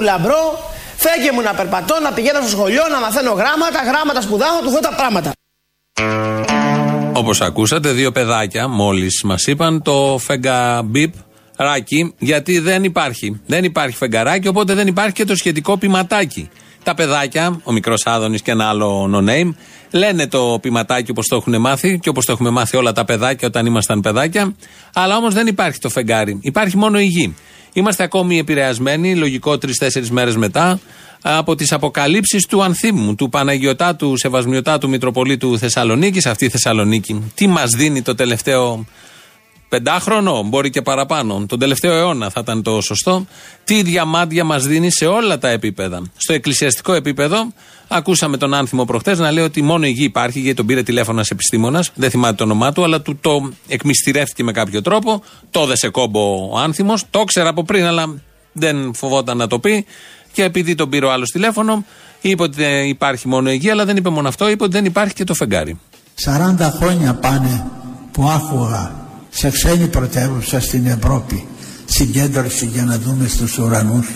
[0.00, 0.58] μου λαμπρό,
[0.96, 4.80] φέγγε μου να περπατώ, να πηγαίνω στο σχολείο, να μαθαίνω γράμματα, γράμματα σπουδάω, του δω
[4.80, 5.32] τα πράγματα.
[7.12, 11.14] Όπως ακούσατε, δύο παιδάκια μόλις μας είπαν το φεγγαμπίπ
[11.56, 13.40] ράκι, γιατί δεν υπάρχει.
[13.46, 16.48] Δεν υπάρχει φεγγαράκι, οπότε δεν υπάρχει και το σχετικό πηματάκι.
[16.82, 19.54] Τα παιδάκια, ο μικρός Άδωνης και ένα άλλο no name,
[19.90, 23.48] λένε το πηματάκι όπως το έχουν μάθει και όπως το έχουμε μάθει όλα τα παιδάκια
[23.48, 24.54] όταν ήμασταν παιδάκια,
[24.94, 26.38] αλλά όμως δεν υπάρχει το φεγγάρι.
[26.42, 27.34] Υπάρχει μόνο η γη.
[27.72, 30.80] Είμαστε ακόμη επηρεασμένοι, λογικό τρει-τέσσερι μέρες μετά,
[31.22, 36.26] από τις αποκαλύψεις του Ανθίμου, του Παναγιωτάτου Σεβασμιωτάτου Μητροπολίτου Θεσσαλονίκης.
[36.26, 38.84] Αυτή η Θεσσαλονίκη, τι μας δίνει το τελευταίο
[39.70, 43.26] πεντάχρονο, μπορεί και παραπάνω, τον τελευταίο αιώνα θα ήταν το σωστό,
[43.64, 46.02] τι διαμάντια μας δίνει σε όλα τα επίπεδα.
[46.16, 47.52] Στο εκκλησιαστικό επίπεδο,
[47.88, 51.26] ακούσαμε τον Άνθιμο προχτές να λέει ότι μόνο η γη υπάρχει, γιατί τον πήρε τηλέφωνος
[51.26, 55.60] ένα επιστήμονας, δεν θυμάται το όνομά του, αλλά του το εκμυστηρεύτηκε με κάποιο τρόπο, το
[55.60, 58.14] έδεσε κόμπο ο Άνθιμος, το ήξερα από πριν, αλλά
[58.52, 59.84] δεν φοβόταν να το πει.
[60.32, 61.84] Και επειδή τον πήρε ο άλλος τηλέφωνο,
[62.20, 65.14] είπε ότι υπάρχει μόνο η γη, αλλά δεν είπε μόνο αυτό, είπε ότι δεν υπάρχει
[65.14, 65.78] και το φεγγάρι.
[66.58, 67.66] 40 χρόνια πάνε
[68.12, 68.99] που άκουγα
[69.30, 71.46] σε ξένη πρωτεύουσα στην Ευρώπη
[71.84, 74.08] συγκέντρωση για να δούμε στους ουρανούς.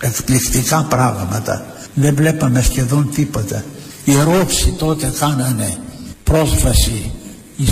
[0.00, 1.66] Εκπληκτικά πράγματα.
[1.94, 3.64] Δεν βλέπαμε σχεδόν τίποτα.
[4.04, 5.76] Οι Ρώσοι τότε κάνανε
[6.24, 7.12] πρόσβαση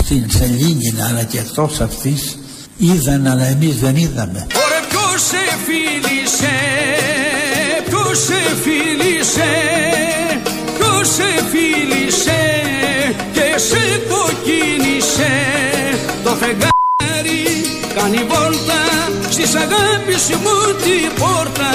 [0.03, 2.39] στην Σελήνη αλλά και εκτός αυτής
[2.77, 4.47] είδαν αλλά εμείς δεν είδαμε.
[4.65, 6.55] Ωραία ποιος σε φίλησε
[7.89, 9.51] ποιος σε φίλησε
[10.77, 12.41] ποιος σε φίλησε
[13.33, 15.31] και σε κοκκίνησε
[16.23, 16.78] το φεγγάρι
[17.99, 18.81] Κάνει βόλτα
[19.29, 21.71] στις αγάπης μου την πόρτα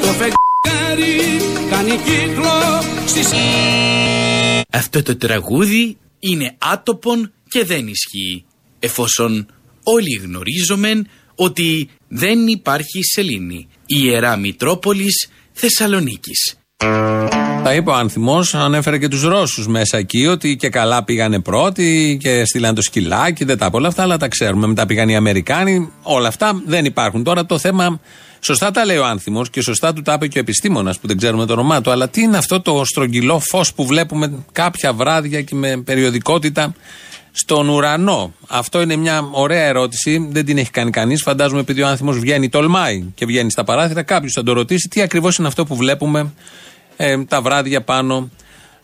[0.00, 1.16] Το φεγγάρι
[1.70, 3.30] κάνει κύκλο στις...
[4.70, 8.44] Αυτό το τραγούδι είναι άτοπον και δεν ισχύει
[8.78, 9.46] εφόσον
[9.82, 13.68] όλοι γνωρίζομεν ότι δεν υπάρχει σελήνη.
[13.86, 16.56] Η Ιερά Μητρόπολης Θεσσαλονίκης.
[17.64, 22.18] Τα είπε ο Άνθιμο, ανέφερε και τους Ρώσους μέσα εκεί, ότι και καλά πήγανε πρώτοι
[22.20, 24.66] και στείλαν το σκυλάκι, δεν τα όλα αυτά, αλλά τα ξέρουμε.
[24.66, 27.24] Μετά πήγαν οι Αμερικάνοι, όλα αυτά δεν υπάρχουν.
[27.24, 28.00] Τώρα το θέμα,
[28.40, 31.16] σωστά τα λέει ο Άνθιμο και σωστά του τα είπε και ο επιστήμονας που δεν
[31.16, 35.42] ξέρουμε το όνομά του, αλλά τι είναι αυτό το στρογγυλό φως που βλέπουμε κάποια βράδια
[35.42, 36.74] και με περιοδικότητα
[37.32, 38.34] στον ουρανό.
[38.48, 41.22] Αυτό είναι μια ωραία ερώτηση, δεν την έχει κάνει κανείς.
[41.22, 45.02] Φαντάζομαι επειδή ο Άνθιμο βγαίνει, τολμάει και βγαίνει στα παράθυρα, κάποιος θα το ρωτήσει τι
[45.02, 46.32] ακριβώς είναι αυτό που βλέπουμε
[46.96, 48.30] ε, τα βράδια πάνω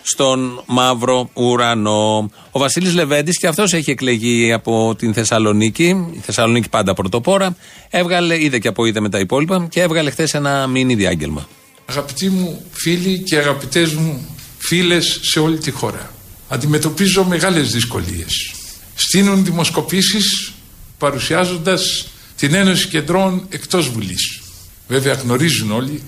[0.03, 2.31] στον μαύρο ουρανό.
[2.51, 6.11] Ο Βασίλης Λεβέντης και αυτός έχει εκλεγεί από την Θεσσαλονίκη.
[6.13, 7.57] Η Θεσσαλονίκη πάντα πρωτοπόρα.
[7.91, 11.49] Έβγαλε, είδε και από είδε με τα υπόλοιπα και έβγαλε χθες ένα μίνι διάγγελμα.
[11.87, 16.13] Αγαπητοί μου φίλοι και αγαπητές μου φίλες σε όλη τη χώρα.
[16.49, 18.55] Αντιμετωπίζω μεγάλες δυσκολίες.
[18.95, 20.53] Στείνουν δημοσκοπήσεις
[20.99, 24.43] παρουσιάζοντας την Ένωση Κεντρών εκτός Βουλής.
[24.89, 26.03] Βέβαια γνωρίζουν όλοι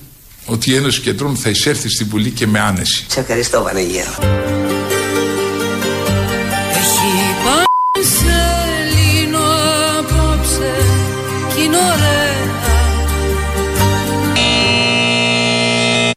[0.47, 3.05] ότι η Ένωση Κεντρών θα εισέλθει στην Βουλή και με άνεση.
[3.09, 4.19] Σε ευχαριστώ Βανεγέρο.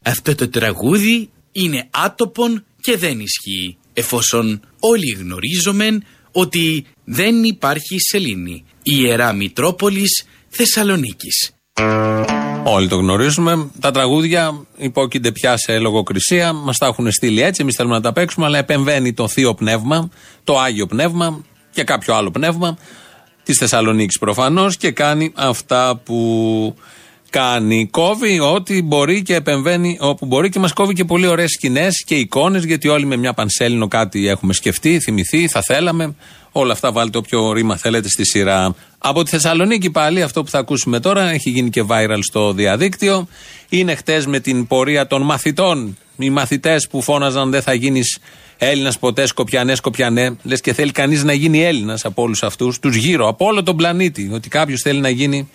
[0.02, 8.64] Αυτό το τραγούδι είναι άτοπον και δεν ισχύει εφόσον όλοι γνωρίζομεν ότι δεν υπάρχει σελήνη.
[8.82, 11.50] Η Ιερά Μητρόπολης Θεσσαλονίκης.
[12.68, 13.70] Όλοι το γνωρίζουμε.
[13.80, 16.52] Τα τραγούδια υπόκεινται πια σε λογοκρισία.
[16.52, 17.62] Μας τα έχουν στείλει έτσι.
[17.62, 20.08] Εμείς θέλουμε να τα παίξουμε, αλλά επεμβαίνει το θείο πνεύμα,
[20.44, 22.78] το άγιο πνεύμα και κάποιο άλλο πνεύμα
[23.42, 26.74] της Θεσσαλονίκης προφανώς και κάνει αυτά που
[27.30, 27.88] κάνει.
[27.90, 32.14] Κόβει ό,τι μπορεί και επεμβαίνει όπου μπορεί και μας κόβει και πολύ ωραίες σκηνές και
[32.14, 36.14] εικόνες, γιατί όλοι με μια πανσέλινο κάτι έχουμε σκεφτεί, θυμηθεί, θα θέλαμε.
[36.52, 38.74] Όλα αυτά βάλτε όποιο ρήμα θέλετε στη σειρά.
[39.08, 43.28] Από τη Θεσσαλονίκη πάλι, αυτό που θα ακούσουμε τώρα, έχει γίνει και viral στο διαδίκτυο.
[43.68, 45.98] Είναι χτες με την πορεία των μαθητών.
[46.16, 48.18] Οι μαθητές που φώναζαν δεν θα γίνεις
[48.56, 50.36] Έλληνας ποτέ, Σκοπιανέ, Σκοπιανέ.
[50.42, 53.76] Λες και θέλει κανείς να γίνει Έλληνας από όλους αυτούς, τους γύρω, από όλο τον
[53.76, 54.30] πλανήτη.
[54.32, 55.48] Ότι κάποιος θέλει να γίνει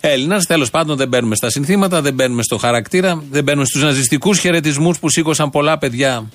[0.00, 0.44] Έλληνας.
[0.44, 4.98] Τέλος πάντων, δεν μπαίνουμε στα συνθήματα, δεν μπαίνουμε στο χαρακτήρα, δεν μπαίνουμε στους ναζιστικούς χαιρετισμούς
[4.98, 6.28] που σήκωσαν πολλά παιδιά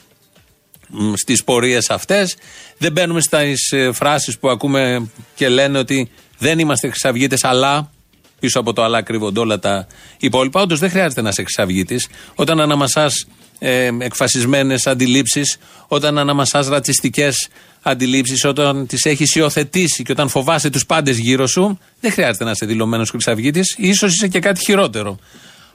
[1.13, 2.37] στις πορείες αυτές.
[2.77, 6.09] Δεν μπαίνουμε στις ε, φράσεις που ακούμε και λένε ότι
[6.41, 7.91] δεν είμαστε χρυσαυγίτες, αλλά
[8.39, 9.87] πίσω από το αλλά κρύβονται όλα τα
[10.19, 10.61] υπόλοιπα.
[10.61, 12.07] Όντως δεν χρειάζεται να είσαι χρυσαυγίτης.
[12.35, 13.27] Όταν αναμασάς
[13.59, 15.57] ε, εκφασισμένες αντιλήψεις,
[15.87, 17.49] όταν αναμασάς ρατσιστικές
[17.81, 22.51] αντιλήψεις, όταν τις έχεις υιοθετήσει και όταν φοβάσαι τους πάντες γύρω σου, δεν χρειάζεται να
[22.51, 23.77] είσαι δηλωμένος χρυσαυγίτης.
[23.97, 25.19] σω είσαι και κάτι χειρότερο.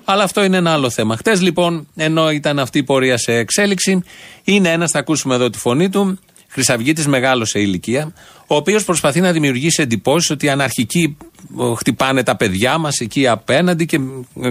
[0.04, 1.16] Αλλά αυτό είναι ένα άλλο θέμα.
[1.16, 4.02] Χτες λοιπόν, ενώ ήταν αυτή η πορεία σε εξέλιξη,
[4.44, 6.18] είναι ένας, θα ακούσουμε εδώ τη φωνή του,
[6.56, 8.12] Χρυσαυγήτη μεγάλο σε ηλικία,
[8.46, 11.16] ο οποίος προσπαθεί να δημιουργήσει εντυπώσεις ότι οι αναρχικοί
[11.76, 13.98] χτυπάνε τα παιδιά μας εκεί απέναντι και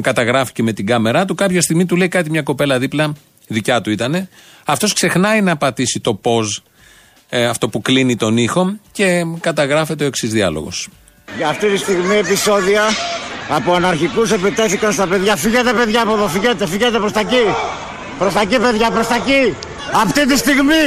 [0.02, 1.36] καταγράφει και με την κάμερά του.
[1.36, 3.13] Κάποια στιγμή του λέει κάτι μια κοπέλα δίπλα,
[3.48, 4.28] δικιά του ήταν.
[4.66, 6.63] Αυτός ξεχνάει να πατήσει το πώς,
[7.30, 10.90] ε, αυτό που κλείνει τον ήχο και καταγράφεται ο εξής διάλογος.
[11.38, 12.84] Για αυτή τη στιγμή επεισόδια
[13.50, 15.36] από αναρχικούς επιτέθηκαν στα παιδιά.
[15.36, 17.46] Φύγετε παιδιά από εδώ, φύγετε, φύγετε προς τα εκεί.
[18.19, 19.56] Προς τα εκεί παιδιά, προς τα εκεί.
[19.94, 20.84] Αυτή τη στιγμή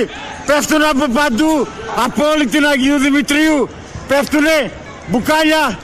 [0.46, 1.66] πέφτουν από παντού,
[2.04, 3.68] από όλη την Αγίου Δημητρίου.
[4.08, 4.70] Πέφτουνε
[5.08, 5.78] μπουκάλια,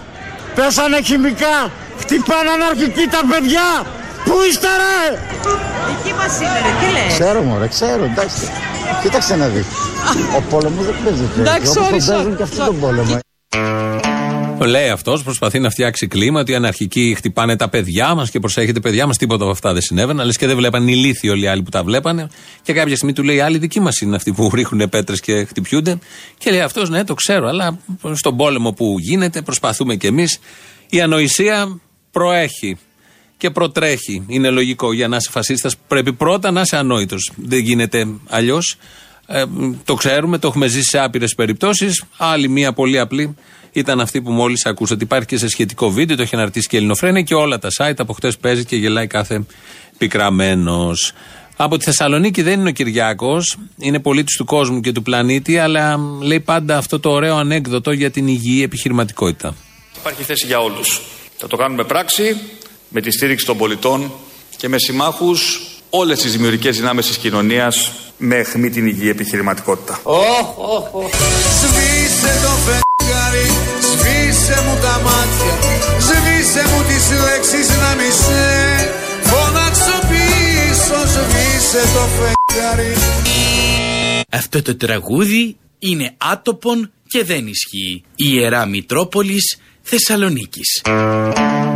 [0.55, 1.70] πέσανε χημικά,
[2.00, 3.69] χτυπάνε αναρχικοί τα παιδιά.
[4.25, 5.19] Πού είστε ρε!
[5.93, 8.50] Εκεί μας είναι ρε, τι λες; Ξέρω μωρέ, ξέρω, εντάξει.
[9.02, 9.67] Κοίταξε να δεις.
[10.37, 11.40] Ο πόλεμος δεν παίζεται.
[11.40, 12.37] Εντάξει, Όπως τον sorry, παίζουν sorry.
[12.37, 13.19] και αυτοί τον πόλεμο.
[14.58, 18.40] Το λέει αυτός, προσπαθεί να φτιάξει κλίμα ότι οι αναρχικοί χτυπάνε τα παιδιά μας και
[18.40, 20.26] προσέχετε παιδιά μας, τίποτα από αυτά δεν συνέβαιναν.
[20.26, 22.28] Λες και δεν βλέπαν ηλίθιοι όλοι οι άλλοι που τα βλέπανε.
[22.62, 25.98] Και κάποια στιγμή του λέει: Άλλοι δικοί μας είναι αυτοί που ρίχνουν πέτρες και χτυπιούνται.
[26.38, 27.78] Και λέει αυτός: Ναι, το ξέρω, αλλά
[28.12, 30.38] στον πόλεμο που γίνεται προσπαθούμε κι εμείς.
[30.90, 31.80] Η ανοησία
[32.10, 32.76] προέχει
[33.36, 34.24] και προτρέχει.
[34.26, 35.76] Είναι λογικό για να είσαι φασίστας.
[35.88, 37.32] Πρέπει πρώτα να είσαι ανόητος.
[37.36, 38.76] Δεν γίνεται αλλιώς.
[39.26, 39.44] Ε,
[39.84, 42.04] το ξέρουμε, το έχουμε ζήσει σε άπειρες περιπτώσεις.
[42.16, 43.34] Άλλη μία πολύ απλή
[43.74, 45.04] ήταν αυτή που μόλις ακούσατε.
[45.04, 47.94] Υπάρχει και σε σχετικό βίντεο, το έχει αναρτήσει και η Ελληνοφρένια και όλα τα site.
[47.96, 49.44] Από χτες παίζει και γελάει κάθε
[49.98, 51.12] πικραμένος.
[51.56, 55.98] Από τη Θεσσαλονίκη δεν είναι ο Κυριάκος, είναι πολίτης του κόσμου και του πλανήτη, αλλά
[56.20, 59.54] λέει πάντα αυτό το ωραίο ανέκδοτο για την υγιή επιχειρηματικότητα.
[59.98, 61.00] Υπάρχει θέση για όλους.
[61.38, 62.36] Θα το κάνουμε πράξη,
[62.88, 64.12] με τη στήριξη των πολιτών
[64.56, 65.60] και με συμμάχους
[65.90, 70.00] όλες τις δημιουργικές δυνάμεις της κοινωνίας με αιχμή την υγιή επιχειρηματικότητα.
[71.60, 72.94] Σβήσε το
[73.34, 73.46] φεγγάρι,
[73.81, 75.54] σβήσε μου τα μάτια
[75.98, 78.42] Σβήσε μου τις λέξεις να μη σε
[79.22, 80.98] φωνάξω πίσω.
[81.06, 82.94] Σβήσε το φεγγάρι.
[84.31, 88.04] Αυτό το τραγούδι είναι άτοπον και δεν ισχύει.
[88.16, 90.82] Η Ιερά Μητρόπολης Θεσσαλονίκης.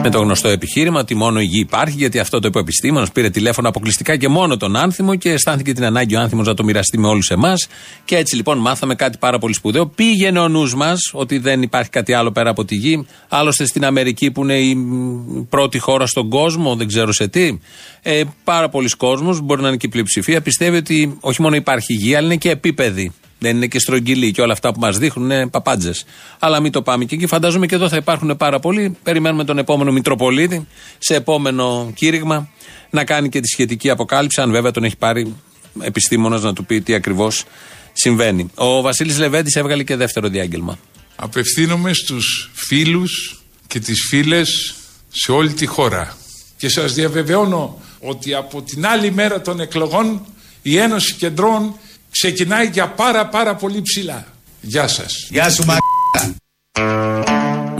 [0.02, 3.12] Με το γνωστό επιχείρημα ότι μόνο η γη υπάρχει, γιατί αυτό το είπε ο επιστήμονας.
[3.12, 6.64] Πήρε τηλέφωνο αποκλειστικά και μόνο τον άνθιμο και αισθάνθηκε την ανάγκη ο άνθιμος να το
[6.64, 7.68] μοιραστεί με όλους εμάς.
[8.04, 9.86] Και έτσι λοιπόν μάθαμε κάτι πάρα πολύ σπουδαίο.
[9.86, 13.06] Πήγαινε ο νους μας ότι δεν υπάρχει κάτι άλλο πέρα από τη γη.
[13.28, 17.58] Άλλωστε στην Αμερική που είναι η μ, πρώτη χώρα στον κόσμο, δεν ξέρω σε τι.
[18.02, 21.92] Ε, πάρα πολλοί κόσμος, μπορεί να είναι και η πλειοψηφία, πιστεύει ότι όχι μόνο υπάρχει
[21.92, 23.12] γη, αλλά είναι και επίπεδη.
[23.38, 26.04] Δεν είναι και στρογγυλή και όλα αυτά που μας δείχνουν είναι παπάντζες.
[26.38, 27.26] Αλλά μην το πάμε και εκεί.
[27.26, 28.96] Φαντάζομαι και εδώ θα υπάρχουν πάρα πολλοί.
[29.02, 30.66] Περιμένουμε τον επόμενο Μητροπολίτη
[30.98, 32.48] σε επόμενο κήρυγμα
[32.90, 34.40] να κάνει και τη σχετική αποκάλυψη.
[34.40, 35.34] Αν βέβαια τον έχει πάρει
[35.80, 37.44] επιστήμονας να του πει τι ακριβώς
[37.92, 38.50] συμβαίνει.
[38.54, 40.78] Ο Βασίλης Λεβέντης έβγαλε και δεύτερο διάγγελμα.
[41.16, 44.74] Απευθύνομαι στους φίλους και τις φίλες
[45.08, 46.16] σε όλη τη χώρα.
[46.56, 50.26] Και σας διαβεβαιώνω ότι από την άλλη μέρα των εκλογών
[50.62, 51.74] η Ένωση Κεντρών
[52.20, 54.26] ξεκινάει για πάρα πάρα πολύ ψηλά.
[54.60, 55.28] Γεια σας.
[55.30, 55.76] Γεια σου μα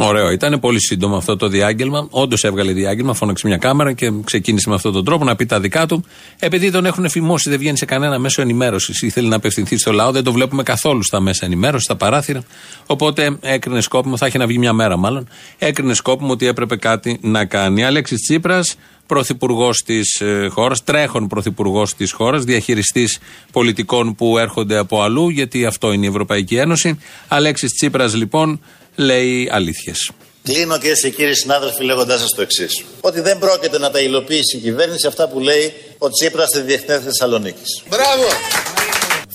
[0.01, 0.31] Ωραίο.
[0.31, 2.07] Ήταν πολύ σύντομο αυτό το διάγγελμα.
[2.11, 5.61] Όντως έβγαλε διάγγελμα, φώναξε μια κάμερα και ξεκίνησε με αυτόν τον τρόπο να πει τα
[5.61, 6.05] δικά του.
[6.39, 9.93] Επειδή τον έχουν εφημώσει, δεν βγαίνει σε κανένα μέσο ενημέρωσης ή θέλει να απευθυνθεί στο
[9.93, 12.43] λαό, δεν το βλέπουμε καθόλου στα μέσα ενημέρωσης, στα παράθυρα.
[12.87, 15.29] Οπότε έκρινε σκόπιμο, θα είχε να βγει μια μέρα μάλλον,
[15.59, 17.85] έκρινε σκόπιμο ότι έπρεπε κάτι να κάνει.
[17.85, 18.77] Αλέξης Τσίπρας,
[19.09, 23.19] πρωθυπουργός της ε, χώρας, τρέχον πρωθυπουργός της χώρας, διαχειριστής
[23.53, 26.99] πολιτικών που έρχονται από αλλού, γιατί αυτό είναι η Ευρωπαϊκή Ένωση.
[27.29, 28.61] Αλέξης Τσίπρας λοιπόν
[28.95, 30.11] λέει αλήθειες.
[30.43, 32.85] Κλείνω κυρίες και κύριοι συνάδελφοι λέγοντάς σας το εξής.
[33.01, 37.01] Ότι δεν πρόκειται να τα υλοποιήσει η κυβέρνηση αυτά που λέει ο Τσίπρας στη Διεθνές
[37.03, 37.83] Θεσσαλονίκης.
[37.89, 38.27] Μπράβο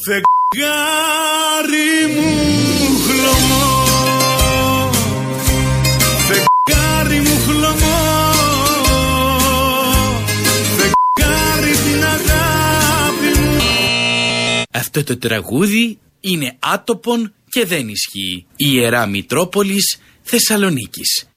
[0.06, 2.32] Φεγγάρι μου
[3.06, 3.84] χλωμό
[6.28, 7.43] Φεγγάρι μου
[14.76, 18.46] Αυτό το τραγούδι είναι άτοπον και δεν ισχύει.
[18.56, 21.28] Η Ιερά Μητρόπολης Θεσσαλονίκης.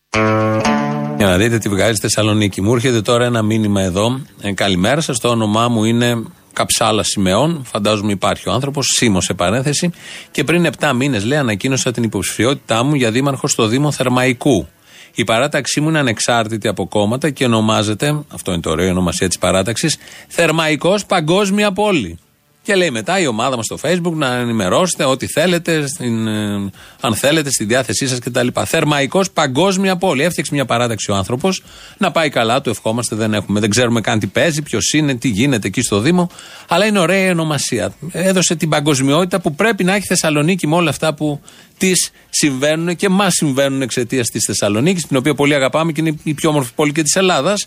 [1.17, 2.61] Για να δείτε τι βγάζει Θεσσαλονίκη.
[2.61, 4.21] Μου έρχεται τώρα ένα μήνυμα εδώ.
[4.41, 5.19] Ε, καλημέρα σας.
[5.19, 7.65] Το όνομά μου είναι Καψάλα Σιμεών.
[7.65, 8.87] Φαντάζομαι υπάρχει ο άνθρωπος.
[8.87, 9.91] Σίμω σε παρένθεση.
[10.31, 14.69] Και πριν 7 μήνες, λέει, ανακοίνωσα την υποψηφιότητά μου για δήμαρχο στο Δήμο Θερμαϊκού.
[15.15, 19.29] Η παράταξή μου είναι ανεξάρτητη από κόμματα και ονομάζεται, αυτό είναι το ωραίο η ονομασία
[19.29, 19.97] της παράταξης,
[20.29, 22.19] Θερμαϊκός Παγκόσμια Πόλη.
[22.67, 26.71] Και λέει μετά η ομάδα μας στο Facebook να ενημερώσετε ό,τι θέλετε, στην, ε,
[27.01, 28.47] αν θέλετε, στη διάθεσή σας κτλ.
[28.65, 30.23] Θερμαϊκός Παγκόσμια Πόλη.
[30.23, 31.63] Έφτιαξε μια παράταξη ο άνθρωπος
[31.99, 33.17] να πάει καλά, του ευχόμαστε.
[33.17, 36.31] Δεν, έχουμε, δεν ξέρουμε καν τι παίζει, ποιος είναι, τι γίνεται εκεί στο Δήμο.
[36.69, 37.95] Αλλά είναι ωραία η ονομασία.
[38.13, 41.41] Έδωσε την παγκοσμιότητα που πρέπει να έχει η Θεσσαλονίκη με όλα αυτά που
[41.79, 46.35] της συμβαίνουν και μας συμβαίνουν εξαιτίας της Θεσσαλονίκης, την οποία πολύ αγαπάμε και είναι η
[46.35, 47.67] πιο όμορφη πόλη και της Ελλάδας.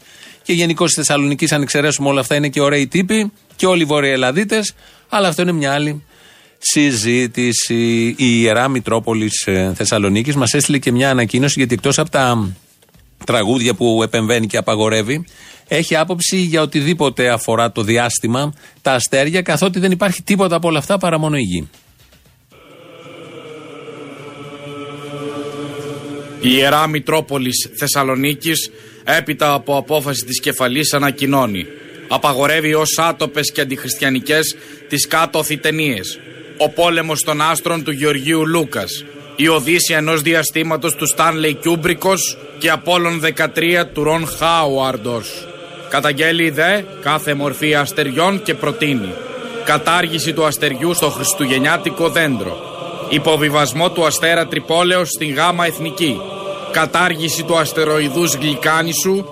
[0.49, 3.85] Και γενικώ τη Θεσσαλονίκη, αν εξαιρέσουμε όλα αυτά, είναι και ωραίοι τύποι και όλοι οι
[3.85, 4.61] Βορειοελλαδίτε.
[5.09, 6.03] Αλλά αυτό είναι μια άλλη
[6.57, 8.07] συζήτηση.
[8.07, 12.53] Η Ιερά Μητρόπολης Θεσσαλονίκης μας έστειλε και μια ανακοίνωση γιατί εκτός από τα
[13.25, 15.25] τραγούδια που επεμβαίνει και απαγορεύει,
[15.67, 20.79] έχει άποψη για οτιδήποτε αφορά το διάστημα, τα αστέρια, καθότι δεν υπάρχει τίποτα από όλα
[20.79, 21.69] αυτά παρά μόνο η γη.
[26.41, 28.71] Η Ιερά Μητρόπολης Θεσσαλονίκης
[29.17, 31.67] έπειτα από απόφαση της κεφαλής ανακοινώνει.
[32.07, 34.55] Απαγορεύει ως άτοπες και αντιχριστιανικές
[34.87, 36.19] τις κάτω ταινίες.
[36.57, 39.05] Ο πόλεμος των άστρων του Γεωργίου Λούκας.
[39.35, 45.47] Η Οδύσσια ενός διαστήματος του Στάνλεϊ Κιούμπρικος και Απόλλων 13 του Ρον Χάουαρντος.
[45.89, 49.13] Καταγγέλει δε κάθε μορφή αστεριών και προτείνει.
[49.65, 52.57] Κατάργηση του αστεριού στο χριστουγεννιάτικο δέντρο.
[53.09, 56.19] Υποβιβασμό του αστέρα Τρυπόλεως στην γάμα εθνική
[56.71, 59.25] κατάργηση του αστεροειδούς γλυκάνησου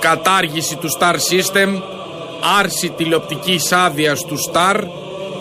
[0.00, 1.82] κατάργηση του Star System
[2.58, 4.76] άρση τηλεοπτικής άδειας του Star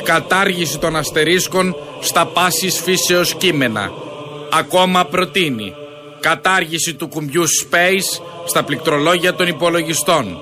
[0.03, 3.91] κατάργηση των αστερίσκων στα πάσης φύσεως κείμενα.
[4.51, 5.73] Ακόμα προτείνει.
[6.19, 10.37] Κατάργηση του κουμπιού Space στα πληκτρολόγια των υπολογιστών.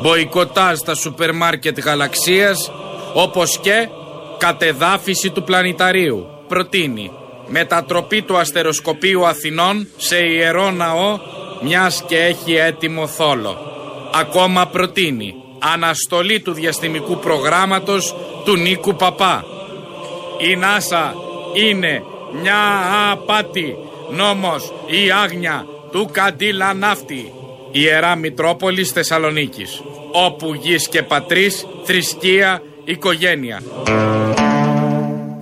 [0.00, 2.70] Μποϊκοτάζ στα σούπερ μάρκετ γαλαξίας
[3.14, 3.88] όπως και
[4.38, 6.26] κατεδάφιση του πλανηταρίου.
[6.48, 7.10] Προτείνει
[7.46, 11.18] μετατροπή του αστεροσκοπίου Αθηνών σε ιερό ναό
[11.62, 13.56] μιας και έχει έτοιμο θόλο.
[14.14, 19.44] Ακόμα προτείνει αναστολή του διαστημικού προγράμματος του Νίκου Παπά.
[20.50, 21.14] Η ΝΑΣΑ
[21.54, 22.02] είναι
[22.40, 22.56] μια
[23.12, 23.76] απάτη,
[24.10, 27.32] νόμος ή άγνοια του Καντήλα Ναύτη.
[27.70, 33.62] Ιερά Μητρόπολης Θεσσαλονίκης, όπου γης και πατρίς, θρησκεία, οικογένεια.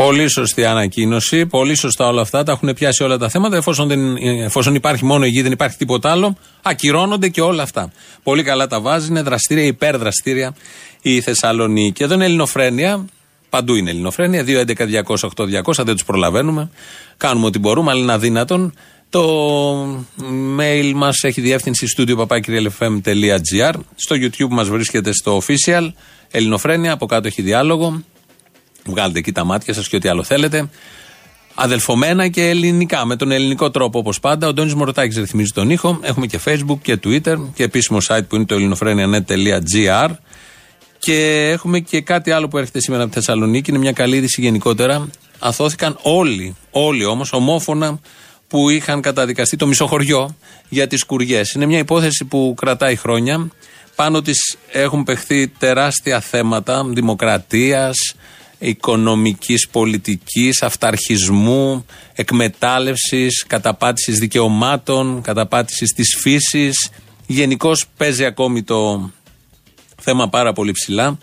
[0.07, 1.47] Πολύ σωστή ανακοίνωση.
[1.47, 2.43] Πολύ σωστά όλα αυτά.
[2.43, 3.57] Τα έχουν πιάσει όλα τα θέματα.
[3.57, 7.93] Εφόσον, δεν, εφόσον υπάρχει μόνο η γη, δεν υπάρχει τίποτα άλλο, ακυρώνονται και όλα αυτά.
[8.23, 9.09] Πολύ καλά τα βάζει.
[9.09, 10.55] Είναι δραστήρια, υπερδραστήρια
[11.03, 12.03] η Θεσσαλονίκη.
[12.03, 13.05] Εδώ είναι Ελληνοφρένια.
[13.49, 14.45] Παντού είναι Ελληνοφρένια.
[14.47, 15.85] 2.11.208.200.
[15.85, 16.71] Δεν τους προλαβαίνουμε.
[17.17, 18.75] Κάνουμε ό,τι μπορούμε, αλλά είναι αδύνατον.
[19.11, 19.25] Το
[20.59, 23.75] mail μας έχει διεύθυνση studio papakirialfm.gr.
[23.95, 25.89] Στο YouTube μας βρίσκεται στο official
[26.31, 26.93] Ελληνοφρένια.
[26.93, 28.03] Από κάτω έχει διάλογο.
[28.87, 30.69] Βγάλετε εκεί τα μάτια σας και ό,τι άλλο θέλετε.
[31.55, 34.49] Αδελφομένα και ελληνικά, με τον ελληνικό τρόπο όπως πάντα.
[34.49, 35.99] Ο Ντόνι Μοροτάκη ρυθμίζει τον ήχο.
[36.03, 40.09] Έχουμε και Facebook και Twitter και επίσημο site που είναι το ελληνοφρένια.net.gr.
[40.99, 43.71] Και έχουμε και κάτι άλλο που έρχεται σήμερα από τη Θεσσαλονίκη.
[43.71, 45.09] Είναι μια καλή είδηση γενικότερα.
[45.39, 48.01] Αθώθηκαν όλοι, όλοι όμως, ομόφωνα
[48.49, 50.37] που είχαν καταδικαστεί το μισοχωριό
[50.69, 51.53] για τις κουριές.
[51.53, 53.49] Είναι μια υπόθεση που κρατάει χρόνια.
[53.95, 58.15] Πάνω της έχουν παιχθεί τεράστια θέματα δημοκρατίας,
[58.65, 66.91] οικονομικής πολιτικής, αυταρχισμού, εκμετάλλευσης, καταπάτησης δικαιωμάτων, καταπάτησης της φύσης.
[67.27, 69.11] Γενικώς παίζει ακόμη το
[70.01, 71.19] θέμα πάρα πολύ ψηλά.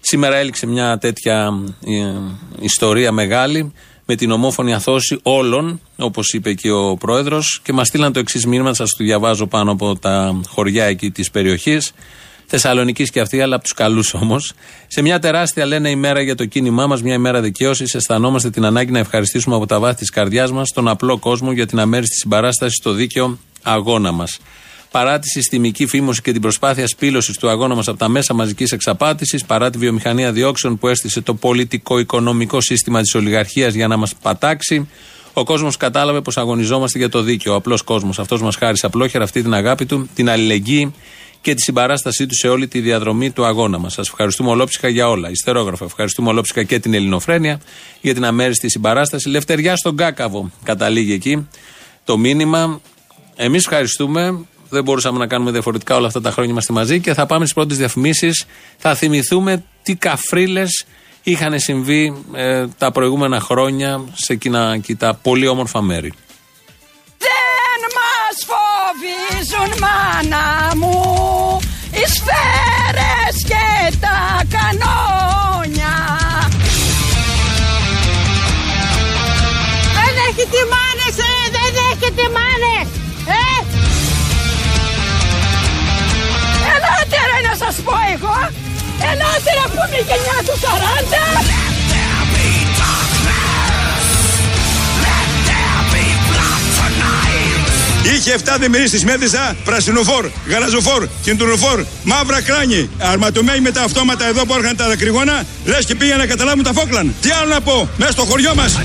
[0.00, 1.50] Σήμερα έληξε μια τέτοια
[1.86, 2.14] ε,
[2.60, 3.72] ιστορία μεγάλη
[4.04, 8.46] με την ομόφωνη αθώση όλων, όπως είπε και ο πρόεδρος και μας στείλαν το εξής
[8.46, 11.92] μήνυμα, σας το διαβάζω πάνω από τα χωριά εκεί της περιοχής.
[12.50, 14.52] Θεσσαλονίκη και αυτή, αλλά από τους καλούς όμως.
[14.86, 18.90] Σε μια τεράστια, λένε, ημέρα για το κίνημά μας, μια ημέρα δικαίωση, αισθανόμαστε την ανάγκη
[18.90, 22.74] να ευχαριστήσουμε από τα βάθη της καρδιάς μας τον απλό κόσμο για την αμέριστη συμπαράσταση
[22.74, 24.38] στο δίκαιο αγώνα μας.
[24.90, 28.72] Παρά τη συστημική φήμωση και την προσπάθεια σπήλωσης του αγώνα μας από τα μέσα μαζικής
[28.72, 34.14] εξαπάτησης, παρά τη βιομηχανία διώξεων που έστησε το πολιτικό-οικονομικό σύστημα της ολιγαρχίας για να μας
[34.22, 34.88] πατάξει,
[35.32, 37.52] ο κόσμος κατάλαβε πως αγωνιζόμαστε για το δίκαιο.
[37.52, 38.18] Ο απλός κόσμος.
[38.18, 40.92] Αυτός μας χάρισε απλόχερα αυτή την αγάπη του, την αλληλεγγύη
[41.40, 43.92] και τη συμπαράστασή του σε όλη τη διαδρομή του αγώνα μας.
[43.92, 45.30] Σας ευχαριστούμε ολόψυχα για όλα.
[45.30, 45.84] Ιστερόγραφα.
[45.84, 47.60] Ευχαριστούμε ολόψυχα και την Ελληνοφρένεια
[48.00, 49.28] για την αμέριστη συμπαράσταση.
[49.28, 50.50] Λευτεριά στον Κάκαβο.
[50.62, 51.48] Καταλήγει εκεί
[52.04, 52.80] το μήνυμα.
[53.36, 54.46] Εμείς ευχαριστούμε.
[54.70, 57.54] Δεν μπορούσαμε να κάνουμε διαφορετικά όλα αυτά τα χρόνια είμαστε μαζί και θα πάμε στις
[57.54, 58.46] πρώτες διαφημίσεις.
[58.78, 60.84] Θα θυμηθούμε τι καφρίλες
[61.22, 66.12] είχαν συμβεί ε, τα προηγούμενα χρόνια σε εκείνα εκεί τα πολύ όμορφα μέρη.
[68.38, 70.96] Δεν μας φοβίζουν μάνα μου
[71.90, 74.18] οι σφαίρες και τα
[74.54, 75.96] κανόνια
[79.96, 82.88] Δεν έχετε μάνες, ε, δεν έχετε μάνες,
[83.42, 83.46] ε!
[86.72, 88.36] Ελάτε ρε να σας πω εγώ,
[89.08, 91.67] ελάτε ρε που είναι η γενιά τους 40
[98.16, 102.90] Είχε 7 διμερείς στη Μέτρησα, πρασινοφόρ, γαλαζοφόρ, κινητροφόρ, μαύρα κράνη.
[102.98, 106.72] Αρματωμένοι με τα αυτόματα εδώ που έρχαν τα δακρυγόνα, λες και πήγαν να καταλάβουν τα
[106.72, 107.14] φόκλαν.
[107.20, 108.78] Τι άλλο να πω, μέσα στο χωριό μας.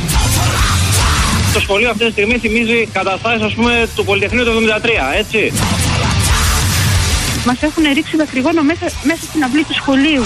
[1.54, 5.54] Το σχολείο αυτή τη στιγμή θυμίζει καταστάσεις, ας πούμε, του Πολυτεχνείου του 73, έτσι.
[7.46, 10.24] Μας έχουν ρίξει δακρυγόνο μέσα, μέσα στην αυλή του σχολείου.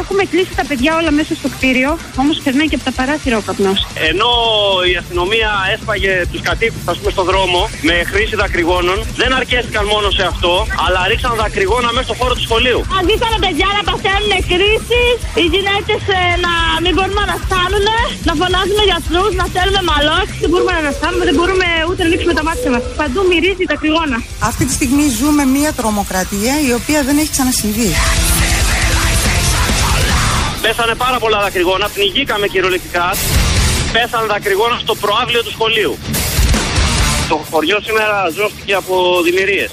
[0.00, 1.90] Έχουμε κλείσει τα παιδιά όλα μέσα στο κτίριο,
[2.22, 3.78] όμως περνάει και από τα παράθυρα ο καπνός.
[4.10, 4.30] Ενώ
[4.92, 10.08] η αστυνομία έσπαγε τους κατοίκους, ας πούμε, στον δρόμο με χρήση δακρυγόνων, δεν αρκέστηκαν μόνο
[10.18, 10.52] σε αυτό,
[10.84, 12.80] αλλά ρίξαν δακρυγόνα μέσα στο χώρο του σχολείου.
[13.00, 16.02] Αντίθετα παιδιά να παθαίνουν κρίσεις, οι γυναίκες
[16.44, 16.52] να
[16.84, 17.86] μην μπορούμε να στάνουν,
[18.28, 22.34] να φωνάζουμε γιατρούς, να θέλουμε μαλόξ, δεν μπορούμε να αναστάνουμε, δεν μπορούμε ούτε να ανοίξουμε
[22.38, 22.82] τα μάτια μας.
[23.00, 24.18] Παντού μυρίζει τα κρυγόνα.
[24.50, 27.90] Αυτή τη στιγμή ζούμε μια τρομοκρατία η οποία δεν έχει ξανασυμβεί.
[30.62, 33.06] Πέσανε πάρα πολλά δακρυγόνα, πνιγήκαμε κυριολεκτικά.
[33.92, 35.98] Πέσανε δακρυγόνα στο προάβλιο του σχολείου.
[37.28, 38.94] Το χωριό σήμερα ζώστηκε από
[39.26, 39.70] δημιουργίες.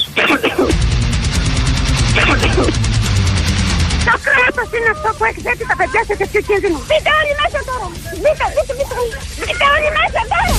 [4.10, 6.78] Το κράτος είναι αυτό που εκθέτει τα παιδιά σε τέτοιο κίνδυνο.
[6.88, 7.88] Μπείτε όλοι μέσα τώρα.
[8.22, 8.96] Μπείτε, μπείτε, μπείτε.
[9.40, 10.56] Μπείτε όλοι μέσα τώρα.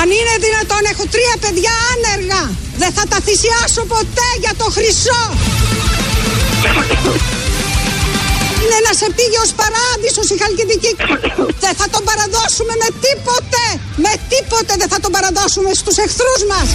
[0.00, 2.42] Αν είναι δυνατόν έχω τρία παιδιά άνεργα.
[2.82, 5.22] Δεν θα τα θυσιάσω ποτέ για το χρυσό.
[8.62, 10.92] Είναι ένας επίγειος παράδεισος η Χαλκιδική.
[11.64, 13.62] Δεν θα τον παραδώσουμε με τίποτε.
[14.04, 16.68] Με τίποτε δεν θα τον παραδώσουμε στους εχθρούς μας.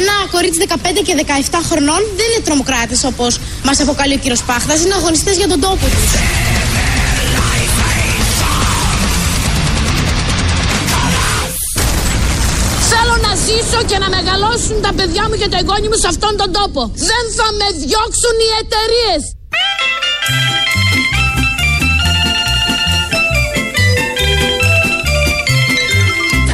[0.00, 1.14] Ένα κορίτσι 15 και
[1.50, 3.32] 17 χρονών δεν είναι τρομοκράτες όπως
[3.64, 6.47] μας αποκαλεί ο κύριος Πάχτας, είναι αγωνιστές για τον τόπο τους.
[13.48, 16.80] Ζήσω και να μεγαλώσουν τα παιδιά μου και τα εγγόνι μου σε αυτόν τον τόπο.
[17.10, 19.22] Δεν θα με διώξουν οι εταιρείες.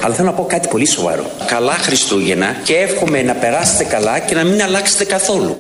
[0.05, 1.31] Αλλά θέλω να πω κάτι πολύ σοβαρό.
[1.47, 5.59] Καλά Χριστούγεννα και εύχομαι να περάσετε καλά και να μην αλλάξετε καθόλου.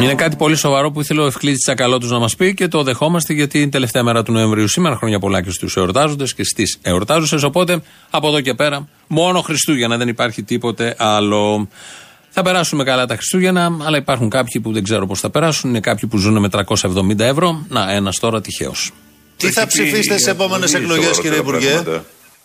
[0.00, 3.32] Είναι κάτι πολύ σοβαρό που ήθελε ο Ευκλήτη Τσακαλώτου να μας πει και το δεχόμαστε
[3.32, 4.96] γιατί είναι τελευταία μέρα του Νοεμβρίου σήμερα.
[4.96, 7.42] Χρόνια πολλά και στους εορτάζοντες και στις εορτάζουσες.
[7.42, 11.68] Οπότε από εδώ και πέρα μόνο Χριστούγεννα, δεν υπάρχει τίποτε άλλο.
[12.30, 15.70] Θα περάσουμε καλά τα Χριστούγεννα, αλλά υπάρχουν κάποιοι που δεν ξέρω πώς θα περάσουν.
[15.70, 17.66] Είναι κάποιοι που ζουν με 370 ευρώ.
[17.68, 18.72] Να, ένας τώρα τυχαίο.
[19.36, 21.82] Τι θα ψηφίσετε στι επόμενες εκλογές, κύριε Υπουργέ;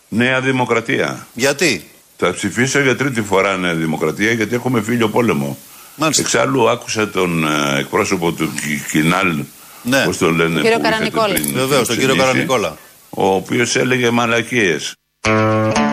[0.08, 1.26] Νέα Δημοκρατία.
[1.34, 5.58] Γιατί; Θα ψηφίσω για τρίτη φορά Νέα Δημοκρατία γιατί έχουμε φίλιο πόλεμο.
[5.98, 6.22] Μάλιστα.
[6.22, 9.44] Εξάλλου άκουσα τον ε, εκπρόσωπο του Κι- Κινάλ,
[9.82, 10.04] Ναι.
[10.04, 11.32] πώς τον λένε, Κύριο που είχατε Καρανικόλα.
[11.34, 12.76] πριν Βεβαίως, τον κύριο φιλοξενήσει, Καρανικόλα.
[13.10, 14.92] Ο οποίος έλεγε μαλακίες.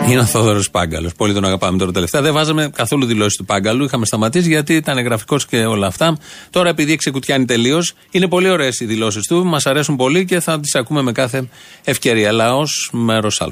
[0.09, 1.13] Είναι ο Θόδωρος Πάγκαλος.
[1.13, 2.21] Πολύ τον αγαπάμε τώρα τελευταία.
[2.21, 3.83] Δεν βάζαμε καθόλου δηλώσεις του Πάγκαλου.
[3.83, 6.17] Είχαμε σταματήσει γιατί ήταν γραφικός και όλα αυτά.
[6.49, 9.45] Τώρα επειδή ξεκουτιάνει τελείως, είναι πολύ ωραίες οι δηλώσεις του.
[9.45, 11.47] Μας αρέσουν πολύ και θα τις ακούμε με κάθε
[11.83, 12.31] ευκαιρία.
[12.31, 13.47] Λαός μέρος Α.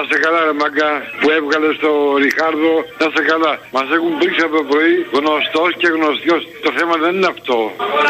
[0.00, 1.90] Να είστε καλά, ρε μαγκά, που έβγαλες στο
[2.22, 2.74] Ριχάρδο.
[3.00, 3.52] Να είστε καλά.
[3.76, 6.36] Μας έχουν πρίξει από το πρωί γνωστός και γνωστό.
[6.66, 7.58] Το θέμα δεν είναι αυτό.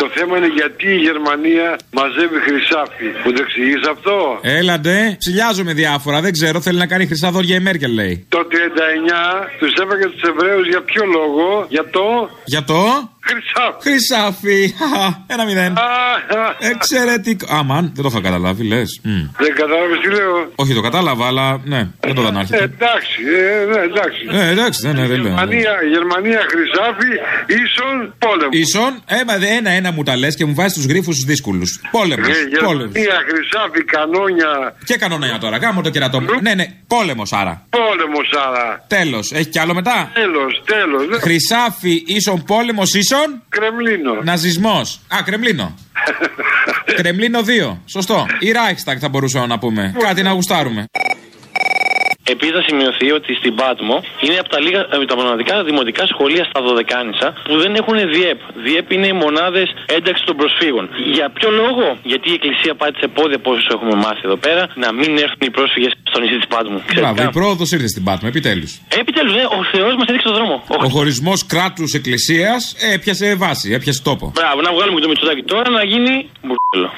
[0.02, 3.08] Το θέμα είναι γιατί η Γερμανία μαζεύει χρυσάφι.
[3.22, 4.16] Μου το εξηγείς αυτό;
[4.60, 6.18] Έλαντε, ψηλιάζομαι διάφορα.
[6.26, 8.14] Δεν ξέρω, θέλει να κάνει χρυσά δόρια η Μέρκελ, λέει.
[8.34, 12.06] Το 39 τους έφαγε τους Εβραίους για ποιο λόγο; Για το;
[12.52, 12.80] Για το;
[13.26, 13.80] Χρυσάφι.
[13.82, 14.74] Χρυσάφι.
[14.78, 15.74] Χαχα, Ένα μηδέν.
[16.58, 17.46] Εξαιρετικό.
[17.50, 19.00] Αμαν, δεν το είχα καταλάβει, λες.
[19.38, 20.52] Δεν κατάλαβες τι λέω.
[20.54, 22.62] Όχι, το κατάλαβα, αλλά ναι, δεν το Ε, δανάρχεται.
[22.62, 24.20] εντάξει, ε, ναι, εντάξει.
[24.30, 25.32] Ε, εντάξει, ναι, ναι, δεν λέω.
[25.32, 27.10] Γερμανία, Γερμανία χρυσάφι
[27.62, 28.58] ίσον πόλεμος.
[28.64, 31.80] Ίσον, έμα δε ένα-ένα μου τα λες και μου βάζεις τους γρήφου του δύσκολους.
[31.90, 32.28] Πόλεμος.
[32.28, 32.32] Ε,
[32.64, 32.92] Πόλεμος.
[32.94, 34.74] Γερμανία χρυσάφι κανόνια.
[34.84, 36.26] Και κανόνια τώρα, κάμω το κερατό μου.
[36.42, 37.66] Ναι, ναι, πόλεμος άρα.
[37.70, 38.84] Πόλεμος άρα.
[38.88, 39.32] Τέλος.
[39.32, 41.20] Έχει κι άλλο μετά; Τέλος, τέλος.
[41.22, 43.09] Χρυσάφι ίσον πόλεμος ίσον.
[43.48, 44.14] Κρεμλίνο.
[44.22, 45.00] Ναζισμός.
[45.08, 45.74] Α, Κρεμλίνο.
[46.98, 47.40] Κρεμλίνο
[47.72, 47.76] 2.
[47.84, 48.26] Σωστό.
[48.38, 49.94] Ή Reichstag θα μπορούσαμε να πούμε.
[49.98, 50.84] Κάτι να γουστάρουμε.
[52.34, 56.44] Επίσης, να σημειωθεί ότι στην Πάτμο είναι από τα, λίγα, από τα μοναδικά δημοτικά σχολεία
[56.50, 58.40] στα Δωδεκάνησα που δεν έχουν ΔΙΕΠ.
[58.64, 60.84] ΔΙΕΠ είναι οι μονάδες ένταξης των προσφύγων.
[61.16, 65.10] Για ποιο λόγο, γιατί η Εκκλησία πάτησε πόδια, όπω έχουμε μάθει εδώ πέρα, να μην
[65.24, 66.78] έρθουν οι πρόσφυγες στο νησί της Πάτμου.
[66.94, 68.72] Μπράβο, η πρόοδος ήρθε στην Πάτμο, επιτέλους.
[69.02, 70.56] Επιτέλους, ναι, ο Θεός μας έδειξε τον δρόμο.
[70.86, 72.52] Ο χωρισμός κράτου-εκκλησία
[72.94, 74.32] έπιασε βάση, έπιασε τόπο.
[74.34, 76.14] Μπράβο, να βγάλουμε και το Μητσοτάκι τώρα να γίνει
[76.46, 76.90] μπουρδέλο.